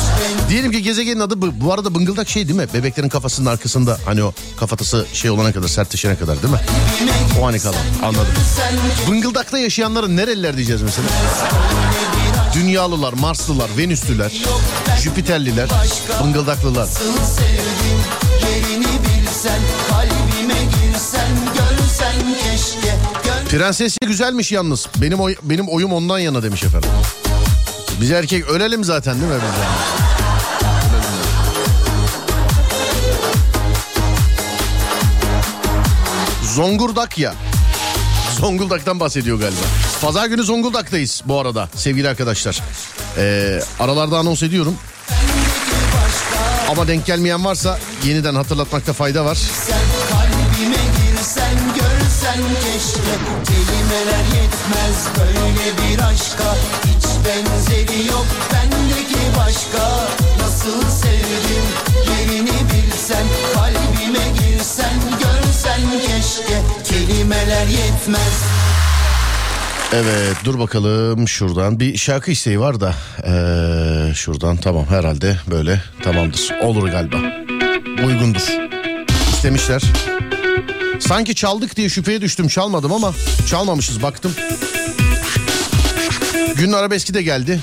Diyelim 0.50 0.72
ki 0.72 0.82
gezegenin 0.82 1.20
adı 1.20 1.60
bu. 1.60 1.72
Arada 1.72 1.94
bıngıldak 1.94 2.28
şey 2.28 2.48
değil 2.48 2.58
mi? 2.58 2.66
Bebeklerin 2.74 3.08
kafasının 3.08 3.46
arkasında 3.50 3.98
hani 4.04 4.24
o 4.24 4.32
kafatası 4.60 5.06
şey 5.12 5.30
olana 5.30 5.52
kadar 5.52 5.68
sertleşene 5.68 6.16
kadar 6.16 6.42
değil 6.42 6.54
mi? 6.54 6.60
O 7.40 7.46
hani 7.46 7.58
kalan. 7.58 7.74
Anladım. 8.02 8.34
Bıngıldak'ta 9.10 9.58
yaşayanlara 9.58 10.08
nereliler 10.08 10.56
diyeceğiz 10.56 10.82
mesela? 10.82 11.08
Dünyalılar, 12.54 13.12
Marslılar, 13.12 13.70
Venüslüler, 13.78 14.32
Jüpiterliler, 15.02 15.68
Bıngıldaklılar. 16.24 16.88
kalbime 19.90 20.54
gön 23.52 23.58
Prensesi 23.58 23.98
güzelmiş 24.06 24.52
yalnız. 24.52 24.88
Benim 24.96 25.20
oy, 25.20 25.36
benim 25.42 25.68
oyum 25.68 25.92
ondan 25.92 26.18
yana 26.18 26.42
demiş 26.42 26.64
efendim. 26.64 26.90
Biz 28.00 28.10
erkek 28.10 28.48
ölelim 28.48 28.84
zaten 28.84 29.20
değil 29.20 29.32
mi 29.32 29.38
biz 29.38 29.58
yani? 29.62 29.74
Zonguldak 36.54 37.18
ya. 37.18 37.34
Zonguldak'tan 38.40 39.00
bahsediyor 39.00 39.38
galiba. 39.38 39.60
Pazar 40.02 40.26
günü 40.26 40.42
Zonguldak'tayız 40.42 41.22
bu 41.26 41.40
arada 41.40 41.68
sevgili 41.76 42.08
arkadaşlar. 42.08 42.60
Ee, 43.18 43.60
aralarda 43.80 44.18
anons 44.18 44.42
ediyorum. 44.42 44.74
Ama 46.70 46.88
denk 46.88 47.06
gelmeyen 47.06 47.44
varsa 47.44 47.78
yeniden 48.04 48.34
hatırlatmakta 48.34 48.92
fayda 48.92 49.24
var. 49.24 49.38
Sen 52.32 52.42
kalbime 52.42 52.54
girsen 52.54 52.72
görsen 52.72 52.72
keşke. 52.72 53.14
Kelimeler 53.44 54.24
yetmez 54.24 55.06
böyle 55.18 55.76
bir 55.78 56.02
aşka. 56.02 56.54
Hiç 56.84 57.04
benzeri 57.26 58.06
yok 58.06 58.26
bendeki 58.52 59.20
başka. 59.38 60.08
Nasıl 60.40 60.90
sevdim 60.90 61.64
yerini 62.10 62.50
bilsen 62.50 63.26
kalbime 63.54 64.28
girsen 64.38 64.94
görsen 65.10 65.80
keşke. 66.00 66.60
Kelimeler 66.84 67.66
yetmez. 67.66 68.42
Evet 69.94 70.36
dur 70.44 70.58
bakalım 70.58 71.28
şuradan. 71.28 71.80
Bir 71.80 71.96
şarkı 71.96 72.30
isteği 72.30 72.60
var 72.60 72.80
da 72.80 72.94
ee, 73.24 74.14
şuradan 74.14 74.56
tamam 74.56 74.86
herhalde 74.86 75.36
böyle 75.50 75.82
tamamdır. 76.02 76.50
Olur 76.62 76.88
galiba. 76.88 77.16
Uygundur. 78.06 78.48
İstemişler 79.32 79.82
sanki 81.12 81.34
çaldık 81.34 81.76
diye 81.76 81.88
şüpheye 81.88 82.20
düştüm 82.20 82.48
çalmadım 82.48 82.92
ama 82.92 83.14
çalmamışız 83.46 84.02
baktım. 84.02 84.32
Günün 86.56 86.72
arabeski 86.72 87.14
de 87.14 87.22
geldi. 87.22 87.60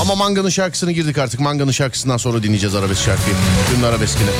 Ama 0.00 0.14
Manga'nın 0.14 0.48
şarkısını 0.48 0.92
girdik 0.92 1.18
artık. 1.18 1.40
Manga'nın 1.40 1.70
şarkısından 1.70 2.16
sonra 2.16 2.42
dinleyeceğiz 2.42 2.74
arabesk 2.74 3.02
şarkıyı. 3.02 3.36
Günün 3.72 3.82
arabeskini 3.82 4.30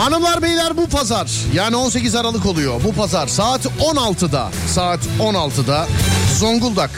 Hanımlar 0.00 0.42
beyler 0.42 0.76
bu 0.76 0.88
pazar 0.88 1.30
yani 1.54 1.76
18 1.76 2.14
Aralık 2.14 2.46
oluyor. 2.46 2.84
Bu 2.84 2.92
pazar 2.92 3.26
saat 3.26 3.66
16'da 3.66 4.50
saat 4.66 5.00
16'da 5.18 5.86
Zonguldak 6.38 6.90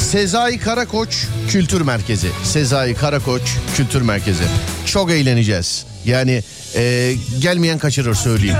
Sezai 0.00 0.58
Karakoç 0.58 1.26
Kültür 1.48 1.80
Merkezi. 1.80 2.28
Sezai 2.44 2.94
Karakoç 2.94 3.42
Kültür 3.76 4.02
Merkezi. 4.02 4.44
Çok 4.86 5.10
eğleneceğiz. 5.10 5.84
Yani 6.04 6.42
e, 6.74 7.14
gelmeyen 7.38 7.78
kaçırır 7.78 8.14
söyleyeyim. 8.14 8.56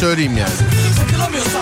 Söyleyeyim 0.00 0.36
yani. 0.38 0.73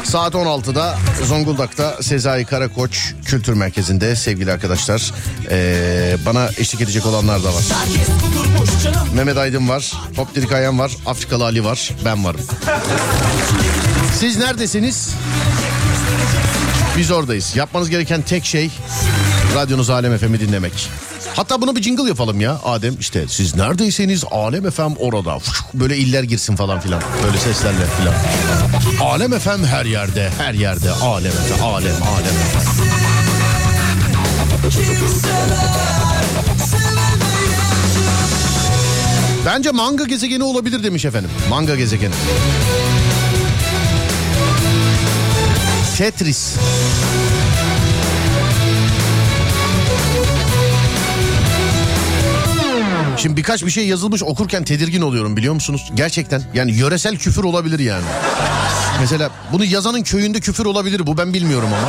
Saat 0.05 0.35
16'da 0.35 0.99
Zonguldak'ta 1.27 2.03
Sezai 2.03 2.45
Karakoç 2.45 3.15
Kültür 3.25 3.53
Merkezi'nde 3.53 4.17
sevgili 4.17 4.53
arkadaşlar. 4.53 5.13
E, 5.51 6.17
bana 6.27 6.49
eşlik 6.59 6.81
edecek 6.81 7.07
olanlar 7.07 7.45
da 7.45 7.55
var. 7.55 7.63
Mehmet 9.15 9.37
Aydın 9.37 9.69
var, 9.69 9.93
Hop 10.17 10.35
Dedik 10.35 10.53
Ayhan 10.53 10.79
var, 10.79 10.93
Afrikalı 11.07 11.45
Ali 11.45 11.65
var, 11.65 11.91
ben 12.05 12.25
varım. 12.25 12.41
Siz 14.19 14.37
neredesiniz? 14.37 15.11
Biz 16.97 17.11
oradayız. 17.11 17.57
Yapmanız 17.57 17.91
gereken 17.91 18.23
tek 18.23 18.45
şey 18.45 18.71
radyonuz 19.55 19.91
Alem 19.91 20.19
FM'i 20.19 20.41
dinlemek. 20.41 20.91
Hatta 21.37 21.61
bunu 21.63 21.77
bir 21.77 21.83
jingle 21.83 22.09
yapalım 22.09 22.41
ya 22.41 22.61
Adem. 22.65 22.95
işte 23.01 23.25
siz 23.29 23.55
neredeyseniz 23.57 24.25
Alem 24.31 24.71
FM 24.71 24.93
orada. 24.99 25.39
Böyle 25.75 25.97
iller 25.97 26.23
girsin 26.23 26.57
falan 26.57 26.81
filan. 26.81 27.03
Böyle 27.25 27.39
seslerle 27.39 27.87
filan. 27.99 28.15
Alem 29.01 29.39
FM 29.39 29.65
her 29.65 29.85
yerde, 29.85 30.31
her 30.39 30.55
yerde. 30.55 30.91
Alem 30.93 31.33
FM, 31.33 31.63
Alem, 31.65 31.95
Alem. 32.03 32.35
Bence 39.47 39.71
manga 39.71 40.05
gezegeni 40.05 40.45
olabilir 40.45 40.85
demiş 40.85 41.05
efendim. 41.05 41.31
Manga 41.51 41.77
gezegeni. 41.77 42.15
Tetris. 45.99 46.55
Şimdi 53.17 53.37
birkaç 53.37 53.65
bir 53.65 53.71
şey 53.71 53.87
yazılmış 53.87 54.23
okurken 54.23 54.65
tedirgin 54.65 55.03
oluyorum 55.03 55.37
biliyor 55.37 55.55
musunuz? 55.55 55.91
Gerçekten 55.95 56.43
yani 56.55 56.73
yöresel 56.73 57.17
küfür 57.17 57.45
olabilir 57.45 57.79
yani. 57.79 58.05
Mesela 59.01 59.31
bunu 59.53 59.65
yazanın 59.65 60.03
köyünde 60.03 60.41
küfür 60.41 60.65
olabilir 60.65 61.07
bu 61.07 61.19
ben 61.19 61.35
bilmiyorum 61.35 61.69
ama. 61.79 61.89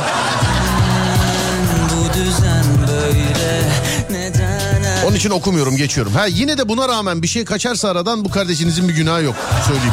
Onun 5.06 5.16
için 5.16 5.30
okumuyorum 5.30 5.76
geçiyorum. 5.76 6.12
Ha 6.12 6.26
yine 6.26 6.58
de 6.58 6.68
buna 6.68 6.88
rağmen 6.88 7.22
bir 7.22 7.28
şey 7.28 7.44
kaçarsa 7.44 7.88
aradan 7.88 8.24
bu 8.24 8.30
kardeşinizin 8.30 8.88
bir 8.88 8.94
günahı 8.94 9.22
yok 9.22 9.36
söyleyeyim. 9.66 9.92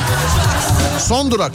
Son 1.00 1.32
durak. 1.32 1.52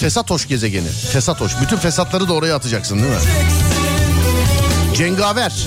Fesatoş 0.00 0.48
gezegeni. 0.48 0.88
Fesatoş. 0.88 1.52
Bütün 1.62 1.76
fesatları 1.76 2.28
da 2.28 2.32
oraya 2.32 2.56
atacaksın 2.56 2.96
değil 2.98 3.08
mi? 3.08 3.20
Cengaver. 4.96 5.66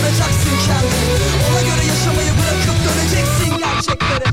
kurtaracaksın 0.00 0.50
kendini 0.66 1.14
Ona 1.50 1.60
göre 1.60 1.86
yaşamayı 1.86 2.30
bırakıp 2.40 2.78
döneceksin 2.84 3.58
gerçeklere 3.58 4.24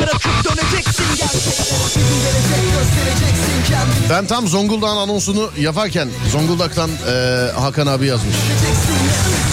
Bırakıp 0.00 0.44
döneceksin 0.44 1.04
gerçeklere 1.16 1.88
Bir 1.96 2.00
gün 2.00 2.20
gelecek 2.22 2.72
göstereceksin 2.78 3.64
kendini 3.68 4.10
Ben 4.10 4.26
tam 4.26 4.46
Zonguldak'ın 4.48 4.96
anonsunu 4.96 5.50
yaparken 5.58 6.08
Zonguldak'tan 6.32 6.90
e, 7.08 7.50
Hakan 7.60 7.86
abi 7.86 8.06
yazmış. 8.06 8.36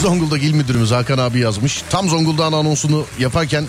Zonguldak 0.02 0.44
İl 0.44 0.54
Müdürümüz 0.54 0.92
Hakan 0.92 1.18
abi 1.18 1.40
yazmış. 1.40 1.84
Tam 1.90 2.10
Zonguldak'ın 2.10 2.54
anonsunu 2.54 3.06
yaparken 3.20 3.66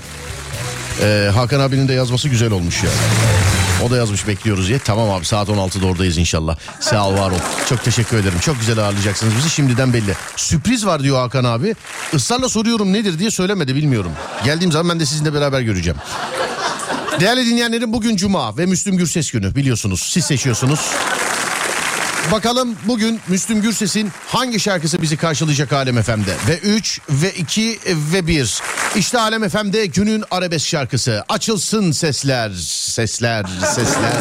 e, 1.03 1.31
Hakan 1.35 1.61
abinin 1.61 1.89
de 1.89 1.93
yazması 1.93 2.29
güzel 2.29 2.53
olmuş 2.53 2.83
ya. 2.83 2.91
O 3.83 3.91
da 3.91 3.97
yazmış 3.97 4.29
bekliyoruz 4.29 4.69
diye. 4.69 4.79
Tamam 4.79 5.11
abi 5.11 5.25
saat 5.25 5.49
16'da 5.49 5.87
oradayız 5.87 6.19
inşallah. 6.19 6.57
Sağ 6.81 7.09
ol 7.09 7.15
var 7.15 7.31
ol. 7.31 7.39
Çok 7.69 7.85
teşekkür 7.85 8.17
ederim. 8.17 8.39
Çok 8.41 8.61
güzel 8.61 8.79
ağırlayacaksınız 8.79 9.37
bizi 9.37 9.51
şimdiden 9.51 9.93
belli. 9.93 10.15
Sürpriz 10.37 10.87
var 10.87 11.03
diyor 11.03 11.17
Hakan 11.17 11.45
abi. 11.45 11.75
Israrla 12.13 12.49
soruyorum 12.49 12.93
nedir 12.93 13.19
diye 13.19 13.31
söylemedi 13.31 13.75
bilmiyorum. 13.75 14.13
Geldiğim 14.45 14.73
zaman 14.73 14.89
ben 14.89 15.01
de 15.01 15.07
sizinle 15.07 15.35
beraber 15.35 15.61
göreceğim. 15.61 15.99
Değerli 17.21 17.47
dinleyenlerim 17.47 17.93
bugün 17.93 18.17
Cuma 18.17 18.57
ve 18.57 18.67
Müslüm 18.67 18.97
Gürses 18.97 19.31
günü 19.31 19.55
biliyorsunuz. 19.55 20.03
Siz 20.13 20.25
seçiyorsunuz. 20.25 20.81
Bakalım 22.31 22.77
bugün 22.87 23.21
Müslüm 23.29 23.63
Gürses'in 23.63 24.13
hangi 24.27 24.61
şarkısı 24.61 25.03
bizi 25.03 25.17
karşılayacak 25.17 25.73
Alem 25.73 26.03
FM'de? 26.03 26.37
Ve 26.49 26.59
3 26.59 27.01
ve 27.11 27.31
2 27.33 27.79
ve 27.87 28.27
1. 28.27 28.61
İşte 28.97 29.19
Alem 29.19 29.49
FM'de 29.49 29.87
günün 29.87 30.25
arabesk 30.31 30.67
şarkısı. 30.67 31.25
Açılsın 31.29 31.93
sesler, 31.93 32.51
sesler, 32.69 33.45
sesler. 33.75 34.13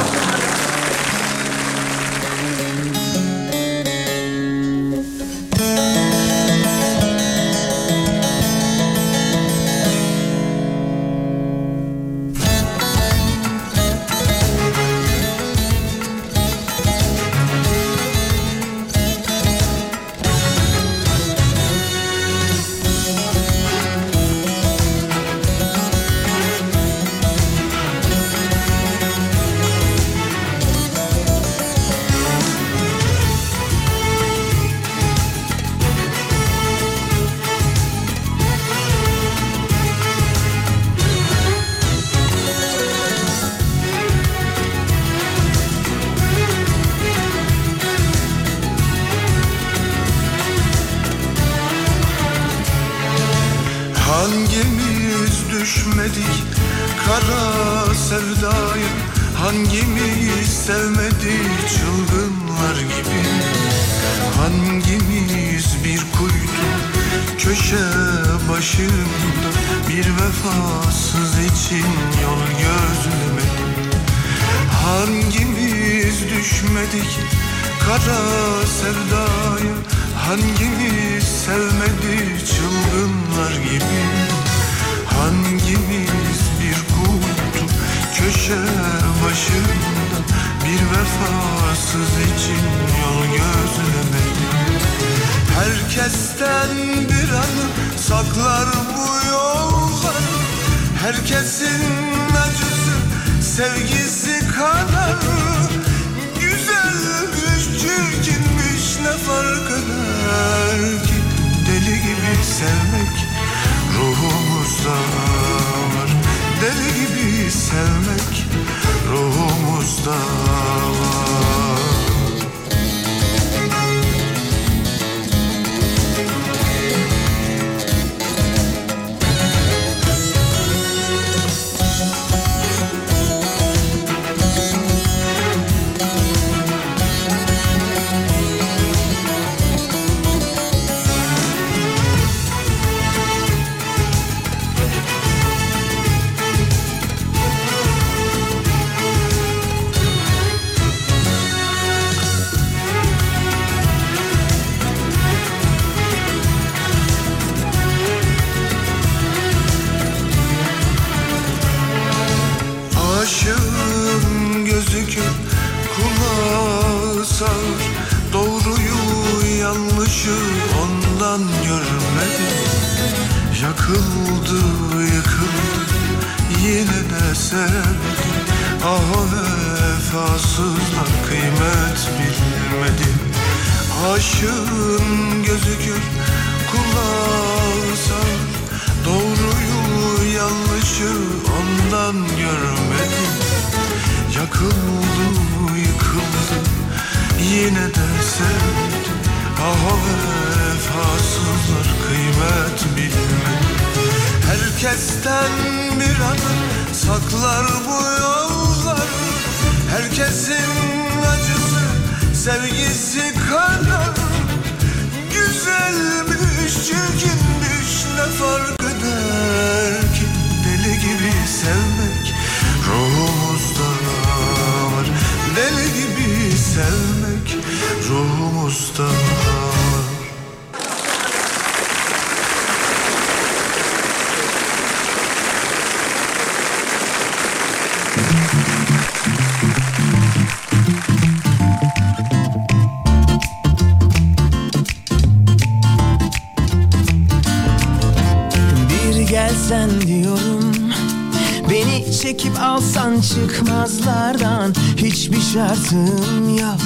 Alsan 253.02 253.22
çıkmazlardan 253.22 254.74
Hiçbir 254.98 255.42
şartım 255.42 256.58
yok. 256.58 256.82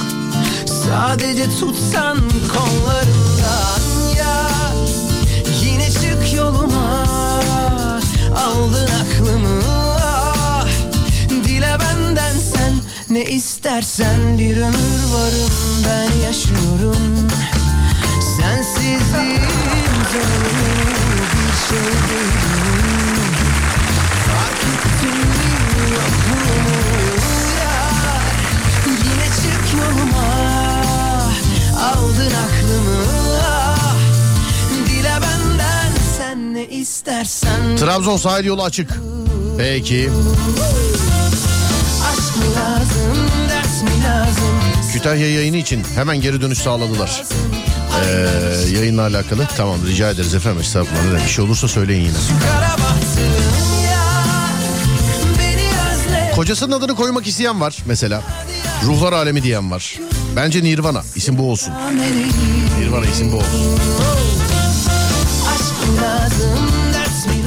Sadece 0.66 1.44
tutsan 1.60 2.18
kollarından 2.52 3.80
ya. 4.18 4.48
Yine 5.64 5.90
çık 5.90 6.34
yoluma 6.36 7.04
Aldın 8.36 8.88
aklımı. 9.02 9.62
Ah. 10.00 10.66
Dile 11.44 11.76
benden 11.80 12.34
sen 12.54 12.74
ne 13.10 13.24
istersen 13.24 14.38
Bir 14.38 14.56
ömür 14.56 15.02
varım 15.14 15.52
ben 15.84 16.26
yaşıyorum. 16.26 17.28
Sensizliğim 18.38 19.42
bir 21.32 21.68
şey 21.68 21.78
değil 21.78 22.45
yoluma 29.86 30.26
Aldın 31.80 32.26
aklımı 32.26 33.04
ah. 33.42 33.96
Dile 34.86 35.12
benden 35.22 35.92
sen 36.18 36.54
ne 36.54 36.66
istersen 36.66 37.76
Trabzon 37.76 38.16
sahil 38.16 38.44
yolu 38.44 38.62
açık. 38.62 38.90
Peki. 39.58 40.10
Aşk 42.12 42.36
mı 42.36 42.44
lazım 42.56 43.16
ders 43.48 43.82
mi 43.82 44.04
lazım 44.04 44.60
Kütahya 44.92 45.30
yayını 45.32 45.56
için 45.56 45.82
hemen 45.94 46.20
geri 46.20 46.40
dönüş 46.40 46.58
sağladılar. 46.58 47.22
Ee, 48.04 48.28
yayınla 48.70 49.02
alakalı. 49.02 49.48
Tamam 49.56 49.78
rica 49.86 50.10
ederiz 50.10 50.34
efendim. 50.34 50.60
Estağfurullah. 50.60 51.24
Bir 51.24 51.28
şey 51.30 51.44
olursa 51.44 51.68
söyleyin 51.68 52.00
yine. 52.04 52.16
Kocasının 56.34 56.78
adını 56.78 56.94
koymak 56.94 57.26
isteyen 57.26 57.60
var 57.60 57.76
mesela. 57.86 58.22
Ruhlar 58.84 59.12
alemi 59.12 59.42
diyen 59.42 59.70
var. 59.70 59.96
Bence 60.36 60.64
Nirvana. 60.64 61.02
İsim 61.16 61.38
bu 61.38 61.50
olsun. 61.50 61.74
Nirvana 62.80 63.06
isim 63.06 63.32
bu 63.32 63.36
olsun. 63.36 63.78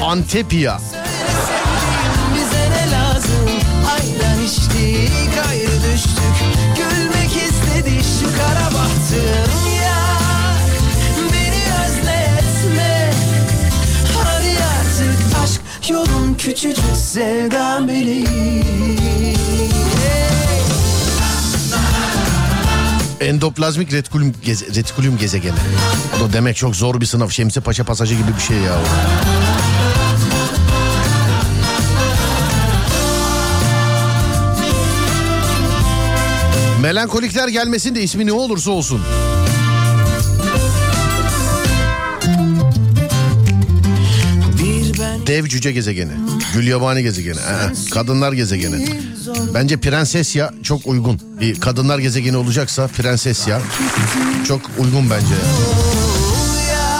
Antepia. 0.01 0.79
Ne 2.35 2.91
lazım 2.91 3.49
ayran 3.95 4.39
Endoplazmik 23.19 23.93
retikulum, 23.93 24.33
geze, 24.43 24.65
retikulum 24.75 25.17
gezegeni. 25.17 25.55
O 26.17 26.29
da 26.29 26.33
demek 26.33 26.55
çok 26.55 26.75
zor 26.75 27.01
bir 27.01 27.05
sınav. 27.05 27.29
Şemsi 27.29 27.61
Paşa 27.61 27.83
pasajı 27.83 28.15
gibi 28.15 28.27
bir 28.37 28.41
şey 28.41 28.57
ya. 28.57 28.73
o. 28.73 28.83
Melankolikler 36.81 37.47
gelmesin 37.47 37.95
de 37.95 38.01
ismi 38.01 38.25
ne 38.25 38.31
olursa 38.31 38.71
olsun. 38.71 39.01
Dev 45.27 45.45
cüce 45.45 45.71
gezegeni. 45.71 46.11
Gülyabani 46.53 47.03
gezegeni. 47.03 47.37
Ee, 47.37 47.89
kadınlar 47.91 48.33
gezegeni. 48.33 48.89
Bence 49.53 49.77
Prensesya 49.77 50.53
çok 50.63 50.87
uygun. 50.87 51.19
Bir 51.41 51.59
kadınlar 51.59 51.99
gezegeni 51.99 52.37
olacaksa 52.37 52.87
Prensesya 52.87 53.61
çok 54.47 54.61
uygun 54.79 55.09
bence. 55.09 55.35
ya 56.71 56.99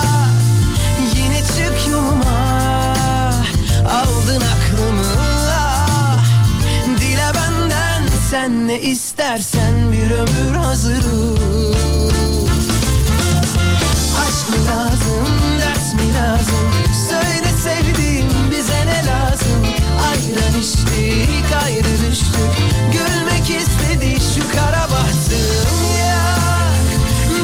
sen 8.31 8.67
ne 8.67 8.81
istersen 8.81 9.91
bir 9.91 10.11
ömür 10.11 10.55
hazırım 10.55 11.35
Aşk 14.21 14.49
mı 14.49 14.65
lazım 14.67 15.27
ders 15.59 15.93
mi 15.93 16.13
lazım? 16.13 16.71
Söyle 17.09 17.51
sevdiğim 17.63 18.27
bize 18.51 18.85
ne 18.85 19.05
lazım 19.05 19.68
Ayran 20.19 20.59
içtik 20.61 21.55
ayrı 21.63 22.11
düştük 22.11 22.51
Gülmek 22.91 23.61
istedi 23.61 24.17
şu 24.35 24.55
kara 24.55 24.81
bahtım 24.91 25.97
ya 25.99 26.35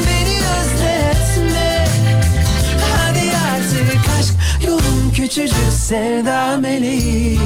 Beni 0.06 0.36
özletme 0.36 1.88
Hadi 2.96 3.32
artık 3.36 4.10
aşk 4.18 4.34
yolun 4.66 5.12
küçücük 5.14 5.72
sevda 5.78 6.56
meleği 6.56 7.38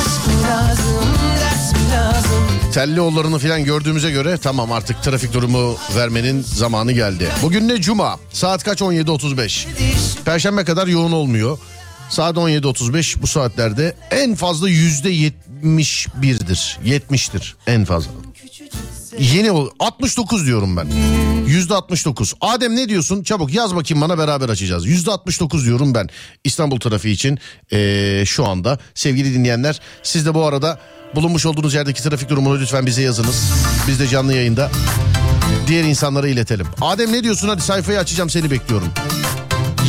Aşk 0.00 0.44
lazım 0.48 1.04
Telli 2.74 2.98
yollarını 2.98 3.38
falan 3.38 3.64
gördüğümüze 3.64 4.10
göre 4.10 4.38
tamam 4.38 4.72
artık 4.72 5.02
trafik 5.02 5.32
durumu 5.32 5.76
vermenin 5.96 6.42
zamanı 6.42 6.92
geldi. 6.92 7.28
Bugün 7.42 7.68
ne 7.68 7.80
cuma? 7.80 8.18
Saat 8.32 8.64
kaç? 8.64 8.80
17.35. 8.80 9.66
Perşembe 10.24 10.64
kadar 10.64 10.86
yoğun 10.86 11.12
olmuyor. 11.12 11.58
Saat 12.14 12.36
17.35 12.36 13.22
bu 13.22 13.26
saatlerde 13.26 13.94
en 14.10 14.34
fazla 14.34 14.68
yüzde 14.68 15.12
71'dir. 15.14 16.78
70'tir 16.84 17.54
en 17.66 17.84
fazla. 17.84 18.10
Yeni 19.18 19.50
ol 19.50 19.70
69 19.80 20.46
diyorum 20.46 20.76
ben. 20.76 20.88
Yüzde 21.46 21.74
69. 21.74 22.34
Adem 22.40 22.76
ne 22.76 22.88
diyorsun? 22.88 23.22
Çabuk 23.22 23.54
yaz 23.54 23.76
bakayım 23.76 24.00
bana 24.00 24.18
beraber 24.18 24.48
açacağız. 24.48 24.86
Yüzde 24.86 25.10
69 25.10 25.64
diyorum 25.64 25.94
ben 25.94 26.08
İstanbul 26.44 26.80
trafiği 26.80 27.14
için 27.14 27.38
ee, 27.72 28.22
şu 28.26 28.46
anda. 28.46 28.78
Sevgili 28.94 29.34
dinleyenler 29.34 29.80
siz 30.02 30.26
de 30.26 30.34
bu 30.34 30.44
arada 30.44 30.78
bulunmuş 31.14 31.46
olduğunuz 31.46 31.74
yerdeki 31.74 32.02
trafik 32.02 32.28
durumunu 32.28 32.60
lütfen 32.60 32.86
bize 32.86 33.02
yazınız. 33.02 33.52
Biz 33.88 34.00
de 34.00 34.08
canlı 34.08 34.34
yayında 34.34 34.70
diğer 35.66 35.84
insanlara 35.84 36.28
iletelim. 36.28 36.66
Adem 36.80 37.12
ne 37.12 37.24
diyorsun? 37.24 37.48
Hadi 37.48 37.62
sayfayı 37.62 37.98
açacağım 37.98 38.30
seni 38.30 38.50
bekliyorum. 38.50 38.88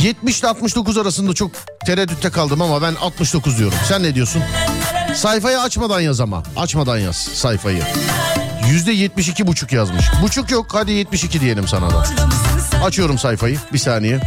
70 0.02 0.40
ile 0.40 0.48
69 0.48 0.98
arasında 0.98 1.34
çok 1.34 1.50
tereddütte 1.86 2.30
kaldım 2.30 2.62
ama 2.62 2.82
ben 2.82 2.94
69 2.94 3.58
diyorum. 3.58 3.78
Sen 3.88 4.02
ne 4.02 4.14
diyorsun? 4.14 4.42
Sayfayı 5.14 5.60
açmadan 5.60 6.00
yaz 6.00 6.20
ama. 6.20 6.42
Açmadan 6.56 6.98
yaz 6.98 7.16
sayfayı. 7.16 7.82
Yüzde 8.70 8.92
72 8.92 9.46
buçuk 9.46 9.72
yazmış. 9.72 10.04
Buçuk 10.22 10.50
yok 10.50 10.66
hadi 10.72 10.92
72 10.92 11.40
diyelim 11.40 11.68
sana 11.68 11.90
da. 11.90 12.04
Açıyorum 12.84 13.18
sayfayı 13.18 13.58
bir 13.72 13.78
saniye. 13.78 14.20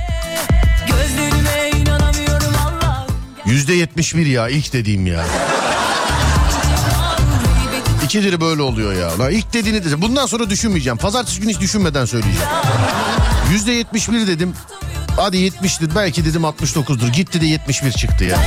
Yüzde 3.46 3.74
71 3.74 4.26
ya 4.26 4.50
ilk 4.50 4.74
dediğim 4.74 5.08
ya. 5.08 5.26
İkidir 8.06 8.42
böyle 8.42 8.62
oluyor 8.62 8.94
ya. 8.94 9.20
La 9.20 9.30
ilk 9.32 9.54
dediğini 9.54 9.86
de 9.86 10.02
bundan 10.02 10.26
sonra 10.26 10.50
düşünmeyeceğim. 10.50 10.98
Pazartesi 10.98 11.42
günü 11.42 11.52
hiç 11.52 11.60
düşünmeden 11.60 12.06
söyleyeceğim. 12.06 12.50
Yüzde 13.52 13.72
71 13.72 14.28
dedim. 14.28 14.54
Hadi 15.22 15.38
70'dir 15.38 15.96
belki 15.96 16.26
dedim 16.26 16.42
69'dur. 16.42 17.12
Gitti 17.12 17.42
de 17.42 17.46
71 17.46 17.92
çıktı 17.92 18.24
ya. 18.24 18.38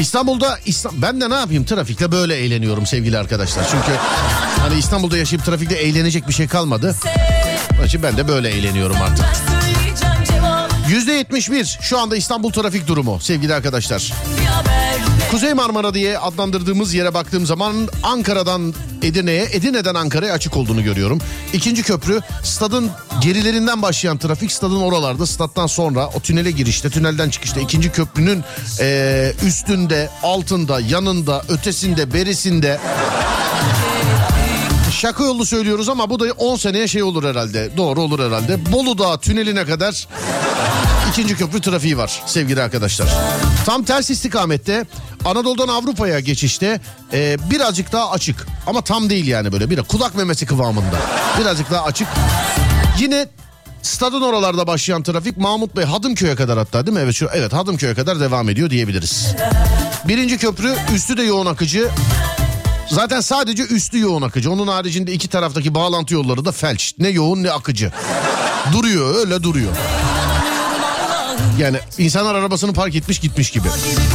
İstanbul'da 0.00 0.58
İslam 0.66 0.94
ben 1.02 1.20
de 1.20 1.30
ne 1.30 1.34
yapayım 1.34 1.64
trafikte 1.64 2.12
böyle 2.12 2.36
eğleniyorum 2.36 2.86
sevgili 2.86 3.18
arkadaşlar. 3.18 3.64
Çünkü 3.70 3.98
hani 4.60 4.78
İstanbul'da 4.78 5.18
yaşayıp 5.18 5.44
trafikte 5.44 5.74
eğlenecek 5.74 6.28
bir 6.28 6.32
şey 6.32 6.48
kalmadı. 6.48 6.94
Onun 7.78 7.86
için 7.86 8.02
ben 8.02 8.16
de 8.16 8.28
böyle 8.28 8.48
eğleniyorum 8.48 8.96
artık. 9.02 9.24
söyleyeceğim 9.50 10.24
cevap 10.28 10.72
Yüzde 10.88 11.12
71 11.12 11.78
şu 11.82 11.98
anda 11.98 12.16
İstanbul 12.16 12.52
trafik 12.52 12.86
durumu 12.86 13.20
sevgili 13.20 13.54
arkadaşlar. 13.54 14.12
bir 14.40 14.44
haber 14.46 15.11
Kuzey 15.32 15.54
Marmara 15.54 15.94
diye 15.94 16.18
adlandırdığımız 16.18 16.94
yere 16.94 17.14
baktığım 17.14 17.46
zaman 17.46 17.88
Ankara'dan 18.02 18.74
Edirne'ye, 19.02 19.48
Edirne'den 19.52 19.94
Ankara'ya 19.94 20.32
açık 20.32 20.56
olduğunu 20.56 20.84
görüyorum. 20.84 21.18
İkinci 21.52 21.82
köprü 21.82 22.20
stadın 22.42 22.90
gerilerinden 23.20 23.82
başlayan 23.82 24.18
trafik 24.18 24.52
stadın 24.52 24.80
oralarda 24.80 25.26
stat'tan 25.26 25.66
sonra 25.66 26.08
o 26.08 26.20
tünele 26.20 26.50
girişte 26.50 26.90
tünelden 26.90 27.30
çıkışta 27.30 27.60
ikinci 27.60 27.92
köprünün 27.92 28.44
eee, 28.80 29.34
üstünde 29.46 30.10
altında 30.22 30.80
yanında 30.80 31.42
ötesinde 31.48 32.12
berisinde 32.14 32.80
Şaka 34.90 35.24
yolu 35.24 35.46
söylüyoruz 35.46 35.88
ama 35.88 36.10
bu 36.10 36.20
da 36.20 36.24
10 36.32 36.56
seneye 36.56 36.88
şey 36.88 37.02
olur 37.02 37.24
herhalde. 37.24 37.70
Doğru 37.76 38.02
olur 38.02 38.26
herhalde. 38.26 38.72
Bolu 38.72 38.98
Dağı 38.98 39.18
tüneline 39.20 39.64
kadar 39.64 40.06
ikinci 41.10 41.36
köprü 41.36 41.60
trafiği 41.60 41.98
var 41.98 42.22
sevgili 42.26 42.62
arkadaşlar. 42.62 43.08
Tam 43.66 43.84
ters 43.84 44.10
istikamette 44.10 44.86
Anadolu'dan 45.24 45.68
Avrupa'ya 45.68 46.20
geçişte 46.20 46.80
e, 47.12 47.36
birazcık 47.50 47.92
daha 47.92 48.10
açık. 48.10 48.46
Ama 48.66 48.80
tam 48.80 49.10
değil 49.10 49.26
yani 49.26 49.52
böyle 49.52 49.70
bir 49.70 49.82
kulak 49.82 50.14
memesi 50.14 50.46
kıvamında. 50.46 50.96
Birazcık 51.40 51.70
daha 51.70 51.84
açık. 51.84 52.08
Yine 52.98 53.26
Stadın 53.82 54.22
oralarda 54.22 54.66
başlayan 54.66 55.02
trafik 55.02 55.36
Mahmut 55.36 55.76
Bey 55.76 55.84
Hadımköy'e 55.84 56.34
kadar 56.34 56.58
hatta 56.58 56.86
değil 56.86 56.96
mi? 56.96 57.02
Evet 57.04 57.14
şu 57.14 57.28
evet 57.34 57.52
Hadımköy'e 57.52 57.94
kadar 57.94 58.20
devam 58.20 58.48
ediyor 58.48 58.70
diyebiliriz. 58.70 59.34
Birinci 60.08 60.38
köprü 60.38 60.74
üstü 60.94 61.16
de 61.16 61.22
yoğun 61.22 61.46
akıcı. 61.46 61.88
Zaten 62.90 63.20
sadece 63.20 63.62
üstü 63.62 63.98
yoğun 63.98 64.22
akıcı. 64.22 64.52
Onun 64.52 64.66
haricinde 64.66 65.12
iki 65.12 65.28
taraftaki 65.28 65.74
bağlantı 65.74 66.14
yolları 66.14 66.44
da 66.44 66.52
felç. 66.52 66.94
Ne 66.98 67.08
yoğun 67.08 67.42
ne 67.42 67.50
akıcı. 67.50 67.92
Duruyor 68.72 69.14
öyle 69.14 69.42
duruyor. 69.42 69.72
Yani 71.58 71.78
insanlar 71.98 72.34
arabasını 72.34 72.72
park 72.72 72.94
etmiş 72.94 73.18
gitmiş 73.18 73.50
gibi. 73.50 73.68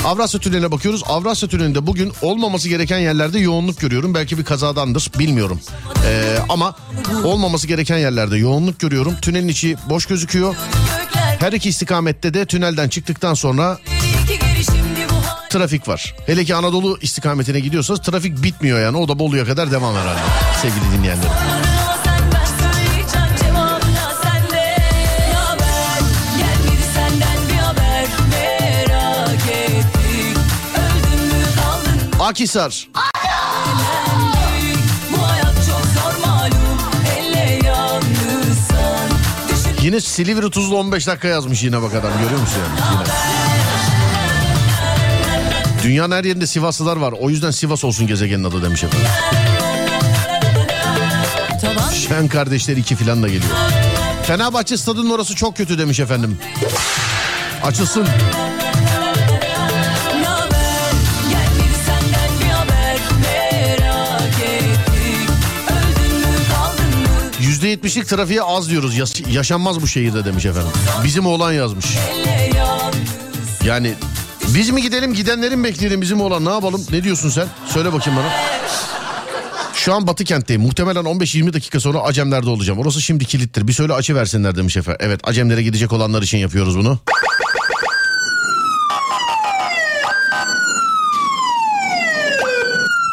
Avrasya 0.06 0.40
Tüneli'ne 0.40 0.72
bakıyoruz. 0.72 1.04
Avrasya 1.06 1.50
Tüneli'nde 1.50 1.88
bugün 1.88 2.14
olmaması 2.22 2.70
gereken 2.70 2.98
yerlerde 2.98 3.40
yoğunluk 3.40 3.80
görüyorum. 3.80 4.14
Belki 4.14 4.38
bir 4.38 4.46
kazadandır 4.46 5.12
bilmiyorum. 5.20 5.60
Ee, 6.06 6.38
ama 6.50 6.76
olmaması 7.24 7.68
gereken 7.68 7.98
yerlerde 7.98 8.38
yoğunluk 8.38 8.80
görüyorum. 8.80 9.16
Tünelin 9.22 9.48
içi 9.48 9.76
boş 9.90 10.06
gözüküyor. 10.06 10.56
Her 11.40 11.52
iki 11.52 11.70
istikamette 11.70 12.34
de 12.34 12.46
tünelden 12.46 12.90
çıktıktan 12.90 13.34
sonra 13.34 13.80
trafik 15.50 15.88
var. 15.88 16.16
Hele 16.26 16.46
ki 16.46 16.56
Anadolu 16.56 16.98
istikametine 17.02 17.60
gidiyorsanız 17.60 18.02
trafik 18.02 18.44
bitmiyor 18.44 18.80
yani. 18.80 18.98
O 18.98 19.08
da 19.08 19.20
Bolu'ya 19.20 19.46
kadar 19.46 19.72
devam 19.72 19.96
herhalde 19.96 20.20
sevgili 20.62 20.98
dinleyenlerim. 20.98 21.67
Akisar. 32.28 32.88
Yine 39.82 40.02
Silivri 40.02 40.50
Tuzlu 40.50 40.78
15 40.78 41.08
dakika 41.08 41.28
yazmış 41.28 41.64
yine 41.64 41.82
bak 41.82 41.94
adam 41.94 42.12
görüyor 42.24 42.42
musun 42.42 42.60
yani? 42.60 42.80
Yine. 42.94 43.04
Dünyanın 45.84 46.16
her 46.16 46.24
yerinde 46.24 46.48
Sivaslılar 46.48 46.98
var. 46.98 47.14
O 47.20 47.30
yüzden 47.30 47.52
Sivas 47.52 47.84
olsun 47.84 48.08
gezegenin 48.08 48.44
adı 48.44 48.64
demiş 48.64 48.84
efendim. 48.84 49.08
Tamam. 51.62 51.92
Şen 51.92 52.28
kardeşler 52.28 52.78
2 52.78 52.96
filan 52.96 53.24
da 53.24 53.28
geliyor. 53.28 53.56
Fenerbahçe 54.24 54.78
stadının 54.78 55.10
orası 55.10 55.36
çok 55.36 55.58
kötü 55.58 55.78
demiş 55.78 56.00
efendim. 56.00 56.38
Açılsın. 57.64 58.02
Açılsın. 58.02 58.47
%70'lik 67.62 68.08
trafiğe 68.08 68.42
az 68.42 68.70
diyoruz. 68.70 68.98
Yaş- 68.98 69.22
yaşanmaz 69.32 69.82
bu 69.82 69.88
şehirde 69.88 70.26
demiş 70.26 70.46
efendim. 70.46 70.72
Bizim 71.04 71.26
oğlan 71.26 71.52
yazmış. 71.52 71.86
Yani 73.66 73.94
biz 74.48 74.70
mi 74.70 74.82
gidelim 74.82 75.14
gidenlerin 75.14 75.64
bekleyelim 75.64 76.02
bizim 76.02 76.22
oğlan 76.22 76.46
ne 76.46 76.50
yapalım? 76.50 76.86
Ne 76.92 77.04
diyorsun 77.04 77.30
sen? 77.30 77.48
Söyle 77.68 77.94
bakayım 77.94 78.20
bana. 78.20 78.32
Şu 79.74 79.94
an 79.94 80.08
Batı 80.08 80.24
kentteyim. 80.24 80.62
Muhtemelen 80.62 81.04
15-20 81.06 81.54
dakika 81.54 81.80
sonra 81.80 82.00
Acemler'de 82.00 82.50
olacağım. 82.50 82.80
Orası 82.80 83.02
şimdi 83.02 83.26
kilittir. 83.26 83.68
Bir 83.68 83.74
söyle 83.74 83.94
açı 83.94 84.16
versinler 84.16 84.56
demiş 84.56 84.78
efendim. 84.78 85.02
Evet 85.04 85.20
Acemlere 85.24 85.64
gidecek 85.64 85.94
olanlar 85.94 86.22
için 86.22 86.38
yapıyoruz 86.38 86.78
bunu. 86.78 87.00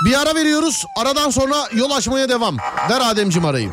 Bir 0.05 0.21
ara 0.21 0.35
veriyoruz. 0.35 0.85
Aradan 0.97 1.31
sonra 1.31 1.57
yol 1.75 1.91
açmaya 1.91 2.29
devam. 2.29 2.57
Ver 2.91 3.01
Ademciğim 3.11 3.45
arayı. 3.47 3.71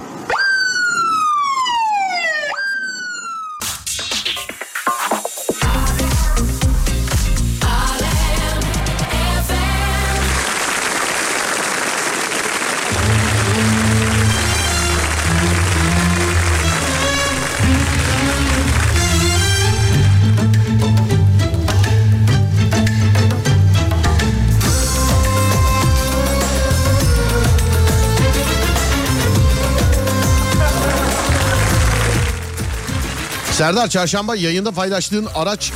Serdar 33.61 33.87
çarşamba 33.87 34.35
yayında 34.35 34.71
paylaştığın 34.71 35.27
araç 35.35 35.71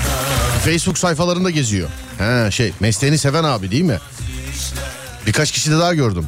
Facebook 0.65 0.97
sayfalarında 0.97 1.49
geziyor. 1.49 1.89
He 2.17 2.51
şey 2.51 2.73
mesleğini 2.79 3.17
seven 3.17 3.43
abi 3.43 3.71
değil 3.71 3.83
mi? 3.83 3.99
Birkaç 5.27 5.51
kişi 5.51 5.71
de 5.71 5.79
daha 5.79 5.93
gördüm. 5.93 6.25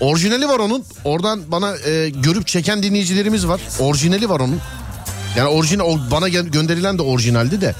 Orijinali 0.00 0.48
var 0.48 0.58
onun. 0.58 0.84
Oradan 1.04 1.40
bana 1.48 1.76
e, 1.76 2.10
görüp 2.10 2.46
çeken 2.46 2.82
dinleyicilerimiz 2.82 3.48
var. 3.48 3.60
Orijinali 3.78 4.28
var 4.28 4.40
onun. 4.40 4.60
Yani 5.36 5.48
orijinal 5.48 5.84
o 5.84 5.98
bana 6.10 6.28
gö- 6.28 6.50
gönderilen 6.50 6.98
de 6.98 7.02
orijinaldi 7.02 7.60
de. 7.60 7.74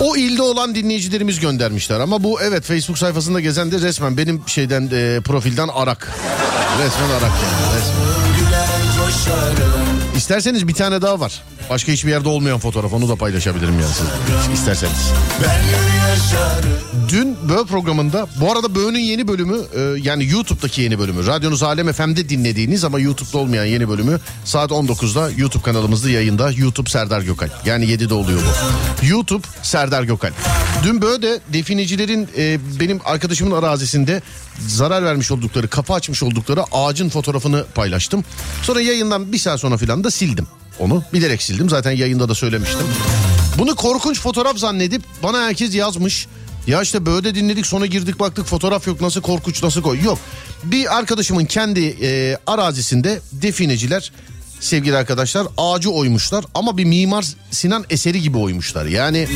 O 0.00 0.16
ilde 0.16 0.42
olan 0.42 0.74
dinleyicilerimiz 0.74 1.40
göndermişler 1.40 2.00
ama 2.00 2.22
bu 2.22 2.40
evet 2.40 2.64
Facebook 2.64 2.98
sayfasında 2.98 3.40
gezen 3.40 3.72
de 3.72 3.78
resmen 3.78 4.16
benim 4.16 4.42
şeyden 4.46 4.90
e, 4.92 5.20
profilden 5.20 5.68
arak. 5.68 6.12
Resmen 6.84 7.10
arak 7.10 7.22
yani 7.22 7.76
resmen. 7.76 8.16
İsterseniz 10.16 10.68
bir 10.68 10.74
tane 10.74 11.02
daha 11.02 11.20
var. 11.20 11.42
Başka 11.70 11.92
hiçbir 11.92 12.10
yerde 12.10 12.28
olmayan 12.28 12.58
fotoğraf 12.58 12.92
onu 12.92 13.08
da 13.08 13.16
paylaşabilirim 13.16 13.80
yani 13.80 13.92
siz 13.92 14.54
isterseniz. 14.54 15.12
Dün 17.08 17.36
Böğ 17.48 17.64
programında 17.64 18.26
bu 18.40 18.52
arada 18.52 18.74
Böğ'ün 18.74 18.94
yeni 18.94 19.28
bölümü 19.28 19.56
e, 19.74 19.80
yani 19.80 20.30
YouTube'daki 20.30 20.82
yeni 20.82 20.98
bölümü 20.98 21.26
radyonuz 21.26 21.62
Alem 21.62 21.92
FM'de 21.92 22.28
dinlediğiniz 22.28 22.84
ama 22.84 22.98
YouTube'da 22.98 23.38
olmayan 23.38 23.64
yeni 23.64 23.88
bölümü 23.88 24.20
saat 24.44 24.70
19'da 24.70 25.30
YouTube 25.36 25.62
kanalımızda 25.62 26.10
yayında 26.10 26.50
YouTube 26.50 26.90
Serdar 26.90 27.20
Gökal. 27.20 27.48
Yani 27.64 27.84
7'de 27.84 28.14
oluyor 28.14 28.40
bu. 28.42 29.06
YouTube 29.06 29.46
Serdar 29.62 30.02
Gökal. 30.02 30.30
Dün 30.84 31.02
Böğ'de 31.02 31.40
definecilerin 31.52 32.28
e, 32.38 32.58
benim 32.80 33.00
arkadaşımın 33.04 33.56
arazisinde 33.56 34.22
zarar 34.68 35.04
vermiş 35.04 35.30
oldukları 35.30 35.68
kapı 35.68 35.92
açmış 35.92 36.22
oldukları 36.22 36.62
ağacın 36.72 37.08
fotoğrafını 37.08 37.64
paylaştım. 37.74 38.24
Sonra 38.62 38.80
yayından 38.80 39.32
bir 39.32 39.38
saat 39.38 39.60
sonra 39.60 39.76
filan 39.76 40.04
da 40.04 40.10
sildim 40.10 40.46
onu. 40.78 41.02
Bilerek 41.12 41.42
sildim 41.42 41.68
zaten 41.68 41.90
yayında 41.90 42.28
da 42.28 42.34
söylemiştim. 42.34 42.86
Bunu 43.58 43.74
korkunç 43.76 44.20
fotoğraf 44.20 44.58
zannedip 44.58 45.02
bana 45.22 45.38
herkes 45.42 45.74
yazmış. 45.74 46.26
Ya 46.66 46.82
işte 46.82 47.06
böyle 47.06 47.34
dinledik 47.34 47.66
sonra 47.66 47.86
girdik 47.86 48.20
baktık 48.20 48.46
fotoğraf 48.46 48.86
yok 48.86 49.00
nasıl 49.00 49.20
korkunç 49.20 49.62
nasıl 49.62 49.82
koy. 49.82 50.02
Yok 50.04 50.18
bir 50.64 50.96
arkadaşımın 50.98 51.44
kendi 51.44 51.96
e, 52.02 52.38
arazisinde 52.46 53.20
defineciler 53.32 54.12
sevgili 54.60 54.96
arkadaşlar 54.96 55.46
ağacı 55.56 55.90
oymuşlar 55.90 56.44
ama 56.54 56.76
bir 56.76 56.84
Mimar 56.84 57.24
Sinan 57.50 57.84
eseri 57.90 58.22
gibi 58.22 58.38
oymuşlar. 58.38 58.86
Yani 58.86 59.28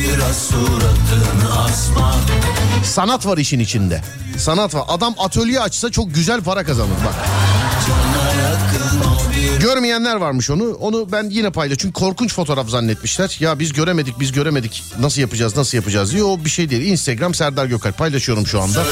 sanat 2.85 3.25
var 3.25 3.37
işin 3.37 3.59
içinde. 3.59 4.01
Sanat 4.37 4.73
var. 4.73 4.83
Adam 4.87 5.15
atölye 5.17 5.59
açsa 5.59 5.91
çok 5.91 6.15
güzel 6.15 6.41
para 6.41 6.63
kazanır 6.63 6.89
bak. 7.05 7.15
Görmeyenler 9.59 10.15
varmış 10.15 10.49
onu. 10.49 10.73
Onu 10.73 11.11
ben 11.11 11.29
yine 11.29 11.49
paylaş. 11.49 11.77
Çünkü 11.77 11.93
korkunç 11.93 12.33
fotoğraf 12.33 12.69
zannetmişler. 12.69 13.37
Ya 13.39 13.59
biz 13.59 13.73
göremedik 13.73 14.19
biz 14.19 14.31
göremedik. 14.31 14.83
Nasıl 14.99 15.21
yapacağız 15.21 15.57
nasıl 15.57 15.77
yapacağız 15.77 16.13
diye. 16.13 16.23
O 16.23 16.45
bir 16.45 16.49
şey 16.49 16.69
değil. 16.69 16.81
Instagram 16.91 17.33
Serdar 17.33 17.65
Gökal 17.65 17.91
paylaşıyorum 17.91 18.47
şu 18.47 18.61
anda. 18.61 18.83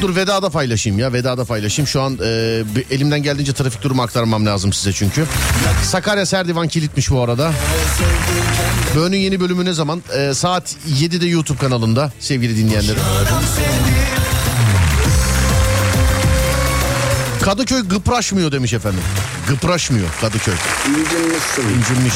Dur 0.00 0.16
vedada 0.16 0.50
paylaşayım 0.50 0.98
ya 0.98 1.12
vedada 1.12 1.44
paylaşayım. 1.44 1.86
Şu 1.86 2.00
an 2.02 2.18
e, 2.24 2.62
elimden 2.90 3.22
geldiğince 3.22 3.52
trafik 3.52 3.82
durumu 3.82 4.02
aktarmam 4.02 4.46
lazım 4.46 4.72
size 4.72 4.92
çünkü. 4.92 5.24
Sakarya 5.84 6.26
Serdivan 6.26 6.68
kilitmiş 6.68 7.10
bu 7.10 7.20
arada. 7.20 7.52
Böğünün 8.96 9.16
yeni 9.16 9.40
bölümü 9.40 9.64
ne 9.64 9.72
zaman? 9.72 10.02
E, 10.16 10.34
saat 10.34 10.76
7'de 11.00 11.26
YouTube 11.26 11.58
kanalında 11.58 12.12
sevgili 12.20 12.56
dinleyenlerim. 12.56 13.00
Kadıköy 17.46 17.82
gıpraşmıyor 17.82 18.52
demiş 18.52 18.72
efendim. 18.72 19.00
Gıpraşmıyor 19.48 20.06
Kadıköy. 20.20 20.54
İncinmiş. 21.78 22.14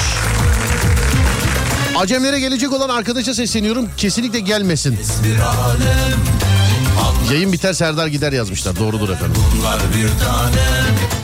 Acemlere 1.96 2.40
gelecek 2.40 2.72
olan 2.72 2.88
arkadaşa 2.88 3.34
sesleniyorum. 3.34 3.88
Kesinlikle 3.96 4.40
gelmesin. 4.40 4.98
Yayın 7.32 7.52
biter 7.52 7.72
Serdar 7.72 8.06
gider 8.06 8.32
yazmışlar. 8.32 8.76
Doğrudur 8.76 9.08
efendim. 9.08 9.42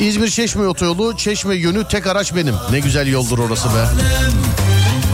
İzmir 0.00 0.30
Çeşme 0.30 0.66
otoyolu 0.66 1.16
Çeşme 1.16 1.54
yönü 1.54 1.88
tek 1.88 2.06
araç 2.06 2.34
benim. 2.34 2.54
Ne 2.70 2.78
güzel 2.78 3.06
yoldur 3.06 3.38
orası 3.38 3.68
be. 3.68 3.86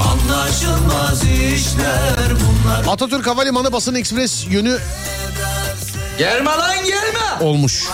Anlaşılmaz 0.03 1.23
işler 1.25 2.31
bunlar 2.31 2.93
Atatürk 2.93 3.27
Havalimanı 3.27 3.73
Basın 3.73 3.95
Ekspres 3.95 4.47
yönü 4.51 4.79
Gelme 6.19 6.51
lan 6.51 6.77
gelme. 6.85 7.41
olmuş. 7.41 7.85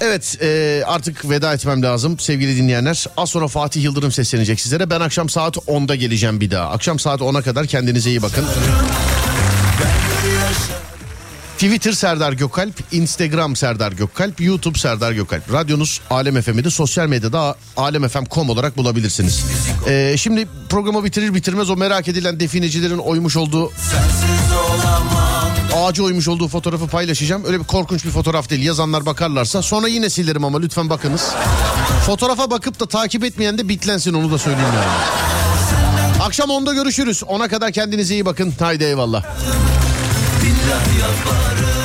Evet 0.00 0.38
e, 0.42 0.82
artık 0.86 1.30
veda 1.30 1.54
etmem 1.54 1.82
lazım 1.82 2.18
sevgili 2.18 2.56
dinleyenler. 2.56 3.06
Az 3.16 3.30
sonra 3.30 3.48
Fatih 3.48 3.82
Yıldırım 3.82 4.12
seslenecek 4.12 4.60
sizlere. 4.60 4.90
Ben 4.90 5.00
akşam 5.00 5.28
saat 5.28 5.56
10'da 5.56 5.94
geleceğim 5.94 6.40
bir 6.40 6.50
daha. 6.50 6.70
Akşam 6.70 6.98
saat 6.98 7.20
10'a 7.20 7.42
kadar 7.42 7.66
kendinize 7.66 8.10
iyi 8.10 8.22
bakın. 8.22 8.44
Twitter 11.58 11.92
Serdar 11.92 12.32
Gökalp, 12.32 12.74
Instagram 12.92 13.56
Serdar 13.56 13.92
Gökalp, 13.92 14.40
YouTube 14.40 14.78
Serdar 14.78 15.12
Gökalp. 15.12 15.52
Radyonuz 15.52 16.00
Alem 16.10 16.42
FM'de, 16.42 16.70
sosyal 16.70 17.06
medyada 17.06 17.54
alemfm.com 17.76 18.50
olarak 18.50 18.76
bulabilirsiniz. 18.76 19.44
Ee, 19.88 20.14
şimdi 20.18 20.48
programı 20.68 21.04
bitirir 21.04 21.34
bitirmez 21.34 21.70
o 21.70 21.76
merak 21.76 22.08
edilen 22.08 22.40
definecilerin 22.40 22.98
oymuş 22.98 23.36
olduğu 23.36 23.72
ağacı 25.76 26.04
oymuş 26.04 26.28
olduğu 26.28 26.48
fotoğrafı 26.48 26.86
paylaşacağım. 26.86 27.44
Öyle 27.44 27.60
bir 27.60 27.64
korkunç 27.64 28.04
bir 28.04 28.10
fotoğraf 28.10 28.50
değil. 28.50 28.62
Yazanlar 28.62 29.06
bakarlarsa 29.06 29.62
sonra 29.62 29.88
yine 29.88 30.10
silerim 30.10 30.44
ama 30.44 30.60
lütfen 30.60 30.90
bakınız. 30.90 31.30
Fotoğrafa 32.06 32.50
bakıp 32.50 32.80
da 32.80 32.86
takip 32.86 33.24
etmeyen 33.24 33.58
de 33.58 33.68
bitlensin 33.68 34.14
onu 34.14 34.30
da 34.32 34.38
söyleyeyim 34.38 34.70
yani. 34.74 36.22
Akşam 36.22 36.50
10'da 36.50 36.74
görüşürüz. 36.74 37.22
Ona 37.26 37.48
kadar 37.48 37.72
kendinize 37.72 38.14
iyi 38.14 38.26
bakın. 38.26 38.54
Haydi 38.58 38.84
eyvallah. 38.84 39.22
Billah 40.42 40.86
yaparım 41.00 41.77